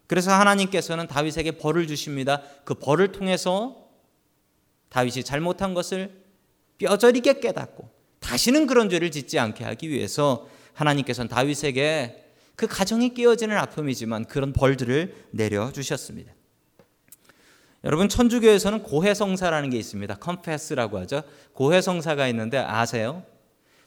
그래서 0.06 0.32
하나님께서는 0.32 1.06
다윗에게 1.06 1.52
벌을 1.52 1.86
주십니다. 1.86 2.42
그 2.64 2.74
벌을 2.74 3.12
통해서 3.12 3.88
다윗이 4.90 5.24
잘못한 5.24 5.72
것을 5.72 6.22
뼈저리게 6.78 7.40
깨닫고 7.40 7.88
다시는 8.20 8.66
그런 8.66 8.90
죄를 8.90 9.10
짓지 9.10 9.38
않게 9.38 9.64
하기 9.64 9.88
위해서 9.88 10.48
하나님께서는 10.74 11.28
다윗에게 11.28 12.31
그 12.56 12.66
가정이 12.66 13.14
깨어지는 13.14 13.56
아픔이지만 13.56 14.26
그런 14.26 14.52
벌들을 14.52 15.14
내려 15.30 15.72
주셨습니다. 15.72 16.32
여러분 17.84 18.08
천주교에서는 18.08 18.82
고해성사라는 18.84 19.70
게 19.70 19.78
있습니다. 19.78 20.14
컨페스라고 20.16 20.98
하죠. 21.00 21.22
고해성사가 21.54 22.28
있는데 22.28 22.58
아세요? 22.58 23.24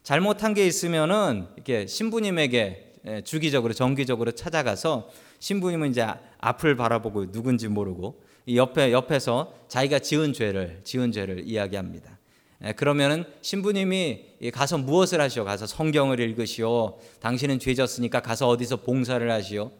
잘못한 0.04 0.54
게 0.54 0.67
있으면은 0.67 1.47
이렇게 1.56 1.88
신부님에게 1.88 2.93
예, 3.08 3.21
주기적으로 3.21 3.73
정기적으로 3.73 4.32
찾아가서 4.32 5.10
신부님은 5.39 5.91
이제 5.91 6.08
앞을 6.39 6.75
바라보고 6.75 7.32
누군지 7.32 7.67
모르고 7.67 8.21
옆에 8.54 8.91
옆에서 8.91 9.54
자기가 9.67 9.99
지은 9.99 10.34
죄를 10.34 10.82
지은 10.84 11.12
죄를 11.12 11.47
이야기합니다. 11.47 12.14
예, 12.63 12.71
그러면은 12.71 13.25
신부님이 13.41 14.51
가서 14.53 14.77
무엇을 14.77 15.19
하시오? 15.19 15.43
가서 15.43 15.67
성경을 15.67 16.19
읽으시오. 16.19 16.97
당신은 17.19 17.59
죄졌으니까 17.59 18.21
가서 18.21 18.47
어디서 18.47 18.77
봉사를 18.77 19.29
하시오. 19.29 19.71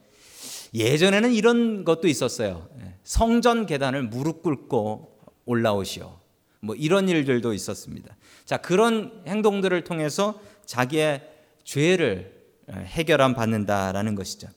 예전에는 0.74 1.32
이런 1.34 1.86
것도 1.86 2.08
있었어요. 2.08 2.68
예, 2.82 2.96
성전 3.04 3.66
계단을 3.66 4.04
무릎 4.04 4.44
꿇고 4.44 5.20
올라오시오. 5.46 6.20
뭐 6.62 6.76
이런 6.76 7.08
일들도 7.08 7.54
있었습니다. 7.54 8.16
자, 8.44 8.58
그런 8.58 9.24
행동들을 9.28 9.84
통해서 9.84 10.40
자기의 10.66 11.30
죄를 11.64 12.34
예, 12.72 12.80
해결함 12.80 13.36
받는다라는 13.36 14.16
것이죠. 14.16 14.48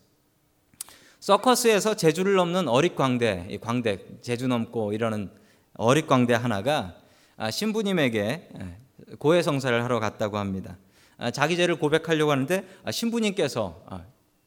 서커스에서 1.20 1.94
제주를 1.94 2.34
넘는 2.34 2.68
어릿광대, 2.68 3.58
광대, 3.60 3.98
제주 4.22 4.48
넘고 4.48 4.92
이러는 4.92 5.30
어릿광대 5.74 6.32
하나가 6.34 6.78
아, 6.78 7.07
신부님에게 7.50 8.48
예, 8.60 8.76
고해성사를 9.18 9.82
하러 9.84 10.00
갔다고 10.00 10.38
합니다. 10.38 10.76
아, 11.16 11.30
자기 11.30 11.56
죄를 11.56 11.76
고백하려고 11.76 12.30
하는데 12.32 12.64
아, 12.84 12.90
신부님께서 12.90 13.82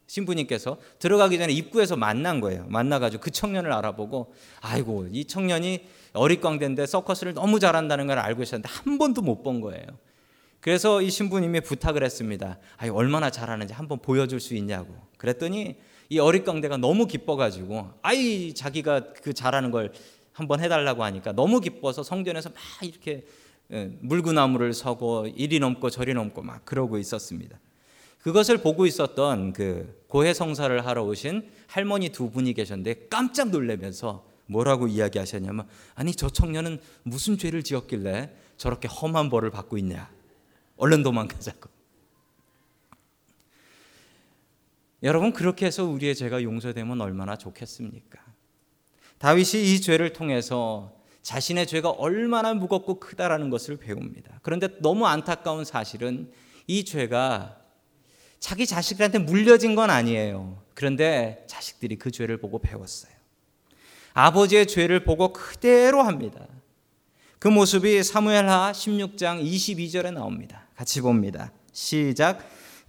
신부님께서 0.07 0.77
들어가기 0.99 1.37
전에 1.37 1.53
입구에서 1.53 1.95
만난 1.95 2.41
거예요. 2.41 2.65
만나가지고 2.67 3.21
그 3.23 3.31
청년을 3.31 3.71
알아보고 3.71 4.33
아이고 4.59 5.07
이 5.11 5.23
청년이 5.25 5.85
어릿광대인데 6.13 6.85
서커스를 6.85 7.33
너무 7.33 7.59
잘한다는 7.61 8.07
걸 8.07 8.19
알고 8.19 8.43
있었는데 8.43 8.67
한 8.69 8.97
번도 8.97 9.21
못 9.21 9.43
본 9.43 9.61
거예요. 9.61 9.85
그래서 10.59 11.01
이 11.01 11.09
신부님이 11.09 11.61
부탁을 11.61 12.03
했습니다. 12.03 12.59
아이 12.77 12.89
얼마나 12.89 13.29
잘하는지 13.31 13.73
한번 13.73 13.99
보여줄 13.99 14.39
수 14.39 14.53
있냐고. 14.55 14.93
그랬더니 15.17 15.77
이 16.09 16.19
어릿광대가 16.19 16.75
너무 16.77 17.07
기뻐가지고 17.07 17.89
아이 18.01 18.53
자기가 18.53 19.13
그 19.23 19.33
잘하는 19.33 19.71
걸 19.71 19.93
한번 20.41 20.59
해달라고 20.59 21.03
하니까 21.03 21.33
너무 21.33 21.59
기뻐서 21.59 22.01
성전에서 22.01 22.49
막 22.49 22.59
이렇게 22.81 23.25
예, 23.71 23.91
물구나무를 24.01 24.73
서고 24.73 25.27
이리 25.27 25.59
넘고 25.59 25.89
저리 25.91 26.13
넘고 26.13 26.41
막 26.41 26.65
그러고 26.65 26.97
있었습니다. 26.97 27.59
그것을 28.19 28.57
보고 28.57 28.85
있었던 28.85 29.53
그 29.53 30.03
고해 30.07 30.33
성사를 30.33 30.85
하러 30.85 31.03
오신 31.03 31.49
할머니 31.67 32.09
두 32.09 32.31
분이 32.31 32.53
계셨는데 32.53 33.07
깜짝 33.09 33.49
놀라면서 33.49 34.25
뭐라고 34.47 34.87
이야기하셨냐면 34.87 35.67
아니 35.95 36.13
저 36.13 36.29
청년은 36.29 36.79
무슨 37.03 37.37
죄를 37.37 37.63
지었길래 37.63 38.35
저렇게 38.57 38.87
험한 38.87 39.29
벌을 39.29 39.51
받고 39.51 39.77
있냐. 39.77 40.11
얼른 40.77 41.03
도망가자고. 41.03 41.69
여러분 45.03 45.33
그렇게 45.33 45.67
해서 45.67 45.85
우리의 45.85 46.15
죄가 46.15 46.43
용서되면 46.43 46.99
얼마나 46.99 47.37
좋겠습니까? 47.37 48.19
다윗이 49.21 49.71
이 49.71 49.81
죄를 49.81 50.13
통해서 50.13 50.91
자신의 51.21 51.67
죄가 51.67 51.91
얼마나 51.91 52.55
무겁고 52.55 52.99
크다라는 52.99 53.51
것을 53.51 53.77
배웁니다. 53.77 54.39
그런데 54.41 54.67
너무 54.79 55.05
안타까운 55.05 55.63
사실은 55.63 56.31
이 56.65 56.83
죄가 56.83 57.55
자기 58.39 58.65
자식들한테 58.65 59.19
물려진 59.19 59.75
건 59.75 59.91
아니에요. 59.91 60.59
그런데 60.73 61.43
자식들이 61.45 61.97
그 61.97 62.09
죄를 62.09 62.37
보고 62.37 62.57
배웠어요. 62.57 63.11
아버지의 64.15 64.65
죄를 64.65 65.03
보고 65.03 65.31
그대로 65.31 66.01
합니다. 66.01 66.47
그 67.37 67.47
모습이 67.47 68.01
사무엘하 68.01 68.71
16장 68.71 69.45
22절에 69.45 70.11
나옵니다. 70.11 70.65
같이 70.75 70.99
봅니다. 70.99 71.51
시작. 71.71 72.39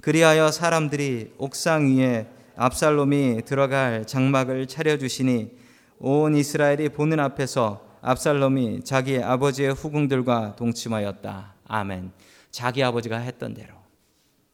그리하여 0.01 0.51
사람들이 0.51 1.35
옥상 1.37 1.95
위에 1.95 2.27
압살롬이 2.57 3.42
들어갈 3.45 4.07
장막을 4.07 4.66
차려 4.66 4.97
주시니 4.97 5.62
온 6.05 6.35
이스라엘이 6.35 6.88
보는 6.88 7.21
앞에서 7.21 7.81
압살롬이 8.01 8.83
자기 8.83 9.23
아버지의 9.23 9.73
후궁들과 9.73 10.57
동침하였다. 10.57 11.55
아멘. 11.69 12.11
자기 12.51 12.83
아버지가 12.83 13.19
했던 13.19 13.55
대로. 13.55 13.75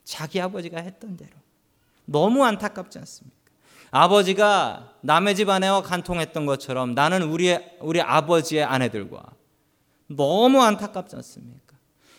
자기 0.04 0.42
아버지가 0.42 0.78
했던 0.78 1.16
대로. 1.16 1.30
너무 2.04 2.44
안타깝지 2.44 2.98
않습니까? 2.98 3.38
아버지가 3.90 4.92
남의 5.00 5.36
집 5.36 5.48
아내와 5.48 5.80
간통했던 5.80 6.44
것처럼 6.44 6.94
나는 6.94 7.22
우리 7.22 7.58
우리 7.80 8.02
아버지의 8.02 8.64
아내들과 8.64 9.22
너무 10.06 10.60
안타깝지 10.60 11.16
않습니까? 11.16 11.76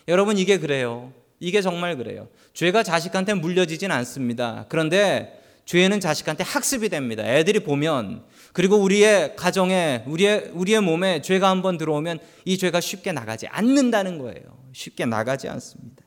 여러분 0.08 0.38
이게 0.38 0.58
그래요. 0.58 1.12
이게 1.38 1.62
정말 1.62 1.96
그래요. 1.96 2.26
죄가 2.52 2.82
자식한테 2.82 3.34
물려지진 3.34 3.92
않습니다. 3.92 4.66
그런데 4.68 5.39
죄는 5.64 6.00
자식한테 6.00 6.44
학습이 6.44 6.88
됩니다. 6.88 7.22
애들이 7.24 7.60
보면 7.60 8.24
그리고 8.52 8.76
우리의 8.76 9.36
가정에 9.36 10.02
우리의 10.06 10.50
우리의 10.52 10.80
몸에 10.80 11.22
죄가 11.22 11.48
한번 11.48 11.78
들어오면 11.78 12.18
이 12.44 12.58
죄가 12.58 12.80
쉽게 12.80 13.12
나가지 13.12 13.46
않는다는 13.46 14.18
거예요. 14.18 14.42
쉽게 14.72 15.06
나가지 15.06 15.48
않습니다. 15.48 16.04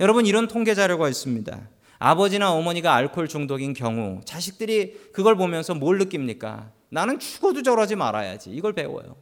여러분 0.00 0.26
이런 0.26 0.48
통계 0.48 0.74
자료가 0.74 1.08
있습니다. 1.08 1.68
아버지나 1.98 2.52
어머니가 2.52 2.94
알코올 2.94 3.28
중독인 3.28 3.72
경우 3.72 4.20
자식들이 4.24 4.94
그걸 5.12 5.36
보면서 5.36 5.74
뭘 5.74 5.98
느낍니까? 5.98 6.70
나는 6.90 7.18
죽어도 7.18 7.62
저러지 7.62 7.96
말아야지. 7.96 8.50
이걸 8.50 8.72
배워요. 8.72 9.16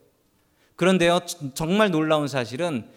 그런데요, 0.76 1.20
정말 1.54 1.90
놀라운 1.90 2.28
사실은 2.28 2.88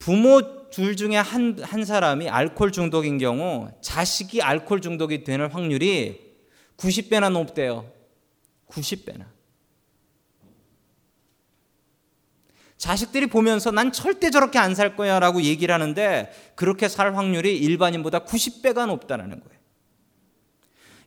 부모 0.00 0.70
둘 0.70 0.96
중에 0.96 1.16
한, 1.16 1.58
한 1.62 1.84
사람이 1.84 2.28
알코올 2.28 2.72
중독인 2.72 3.18
경우 3.18 3.68
자식이 3.82 4.40
알코올 4.42 4.80
중독이 4.80 5.24
되는 5.24 5.48
확률이 5.50 6.34
90배나 6.78 7.30
높대요. 7.30 7.92
90배나. 8.68 9.26
자식들이 12.78 13.26
보면서 13.26 13.70
난 13.70 13.92
절대 13.92 14.30
저렇게 14.30 14.58
안 14.58 14.74
살 14.74 14.96
거야 14.96 15.20
라고 15.20 15.42
얘기를 15.42 15.74
하는데 15.74 16.32
그렇게 16.54 16.88
살 16.88 17.14
확률이 17.14 17.58
일반인보다 17.58 18.20
90배가 18.20 18.86
높다는 18.86 19.28
거예요. 19.28 19.60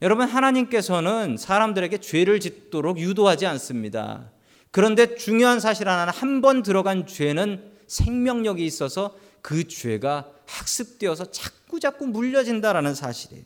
여러분, 0.03 0.27
하나님께서는 0.27 1.37
사람들에게 1.37 1.97
죄를 1.97 2.39
짓도록 2.39 2.99
유도하지 2.99 3.47
않습니다. 3.47 4.29
그런데 4.69 5.15
중요한 5.15 5.59
사실 5.59 5.89
하나는 5.89 6.13
한 6.13 6.41
번 6.41 6.61
들어간 6.61 7.07
죄는 7.07 7.72
생명력이 7.93 8.65
있어서 8.65 9.15
그 9.41 9.67
죄가 9.67 10.29
학습되어서 10.47 11.31
자꾸 11.31 11.79
자꾸 11.79 12.07
물려진다라는 12.07 12.95
사실이에요. 12.95 13.43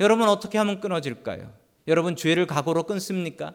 여러분 0.00 0.28
어떻게 0.28 0.58
하면 0.58 0.80
끊어질까요? 0.80 1.52
여러분 1.88 2.16
죄를 2.16 2.46
각오로 2.46 2.84
끊습니까? 2.84 3.54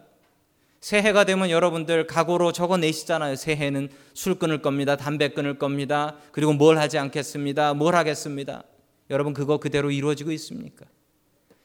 새해가 0.81 1.25
되면 1.25 1.49
여러분들 1.49 2.05
각오로 2.05 2.51
적어 2.51 2.77
내시잖아요. 2.77 3.35
새해는 3.35 3.89
술 4.13 4.37
끊을 4.37 4.61
겁니다. 4.61 4.95
담배 4.95 5.29
끊을 5.29 5.57
겁니다. 5.57 6.15
그리고 6.31 6.53
뭘 6.53 6.77
하지 6.77 6.97
않겠습니다. 6.97 7.73
뭘 7.73 7.95
하겠습니다. 7.95 8.63
여러분 9.09 9.33
그거 9.33 9.59
그대로 9.59 9.89
이루어지고 9.91 10.31
있습니까? 10.33 10.85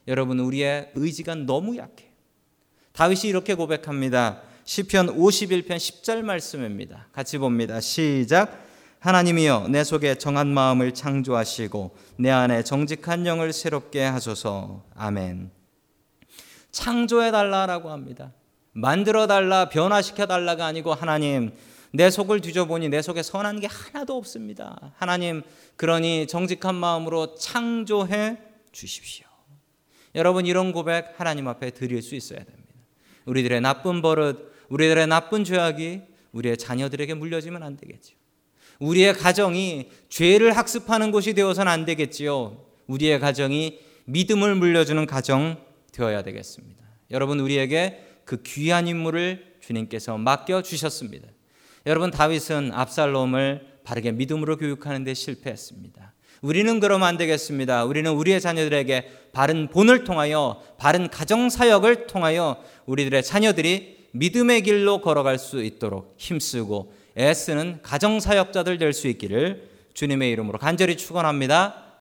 여러분 0.08 0.40
우리의 0.40 0.92
의지가 0.94 1.34
너무 1.34 1.76
약해요. 1.76 2.08
다윗이 2.92 3.22
이렇게 3.24 3.54
고백합니다. 3.54 4.42
시편 4.70 5.16
51편 5.16 5.70
10절 5.70 6.22
말씀입니다. 6.22 7.08
같이 7.10 7.38
봅니다. 7.38 7.80
시작. 7.80 8.64
하나님이여 9.00 9.66
내 9.68 9.82
속에 9.82 10.14
정한 10.14 10.46
마음을 10.46 10.94
창조하시고 10.94 11.96
내 12.18 12.30
안에 12.30 12.62
정직한 12.62 13.26
영을 13.26 13.52
새롭게 13.52 14.04
하소서. 14.04 14.84
아멘. 14.94 15.50
창조해 16.70 17.32
달라라고 17.32 17.90
합니다. 17.90 18.32
만들어 18.70 19.26
달라, 19.26 19.68
변화시켜 19.68 20.26
달라가 20.26 20.66
아니고 20.66 20.94
하나님 20.94 21.50
내 21.92 22.08
속을 22.08 22.40
뒤져보니 22.40 22.90
내 22.90 23.02
속에 23.02 23.24
선한 23.24 23.58
게 23.58 23.66
하나도 23.66 24.16
없습니다. 24.16 24.92
하나님 24.94 25.42
그러니 25.74 26.28
정직한 26.28 26.76
마음으로 26.76 27.34
창조해 27.34 28.38
주십시오. 28.70 29.26
여러분 30.14 30.46
이런 30.46 30.70
고백 30.70 31.14
하나님 31.18 31.48
앞에 31.48 31.70
드릴 31.70 32.02
수 32.02 32.14
있어야 32.14 32.44
됩니다. 32.44 32.60
우리들의 33.24 33.60
나쁜 33.60 34.00
버릇, 34.00 34.49
우리들의 34.70 35.06
나쁜 35.06 35.44
죄악이 35.44 36.00
우리의 36.32 36.56
자녀들에게 36.56 37.14
물려지면 37.14 37.62
안 37.62 37.76
되겠죠. 37.76 38.14
우리의 38.78 39.12
가정이 39.14 39.90
죄를 40.08 40.56
학습하는 40.56 41.12
곳이 41.12 41.34
되어서는 41.34 41.70
안 41.70 41.84
되겠지요. 41.84 42.64
우리의 42.86 43.20
가정이 43.20 43.78
믿음을 44.06 44.54
물려주는 44.54 45.04
가정 45.06 45.62
되어야 45.92 46.22
되겠습니다. 46.22 46.82
여러분 47.10 47.40
우리에게 47.40 48.06
그 48.24 48.42
귀한 48.42 48.88
임무를 48.88 49.56
주님께서 49.60 50.16
맡겨 50.16 50.62
주셨습니다. 50.62 51.28
여러분 51.86 52.10
다윗은 52.10 52.72
압살롬을 52.72 53.80
바르게 53.84 54.12
믿음으로 54.12 54.56
교육하는 54.56 55.04
데 55.04 55.14
실패했습니다. 55.14 56.14
우리는 56.42 56.80
그러면 56.80 57.08
안 57.08 57.16
되겠습니다. 57.18 57.84
우리는 57.84 58.10
우리의 58.12 58.40
자녀들에게 58.40 59.10
바른 59.32 59.68
본을 59.68 60.04
통하여 60.04 60.62
바른 60.78 61.08
가정 61.08 61.50
사역을 61.50 62.06
통하여 62.06 62.62
우리들의 62.86 63.22
자녀들이 63.22 63.99
믿음의 64.12 64.62
길로 64.62 65.00
걸어갈 65.00 65.38
수 65.38 65.62
있도록 65.62 66.14
힘쓰고 66.16 66.92
애쓰는 67.16 67.80
가정 67.82 68.20
사역자들 68.20 68.78
될 68.78 68.92
수 68.92 69.08
있기를 69.08 69.68
주님의 69.94 70.30
이름으로 70.30 70.58
간절히 70.58 70.96
축원합니다. 70.96 71.86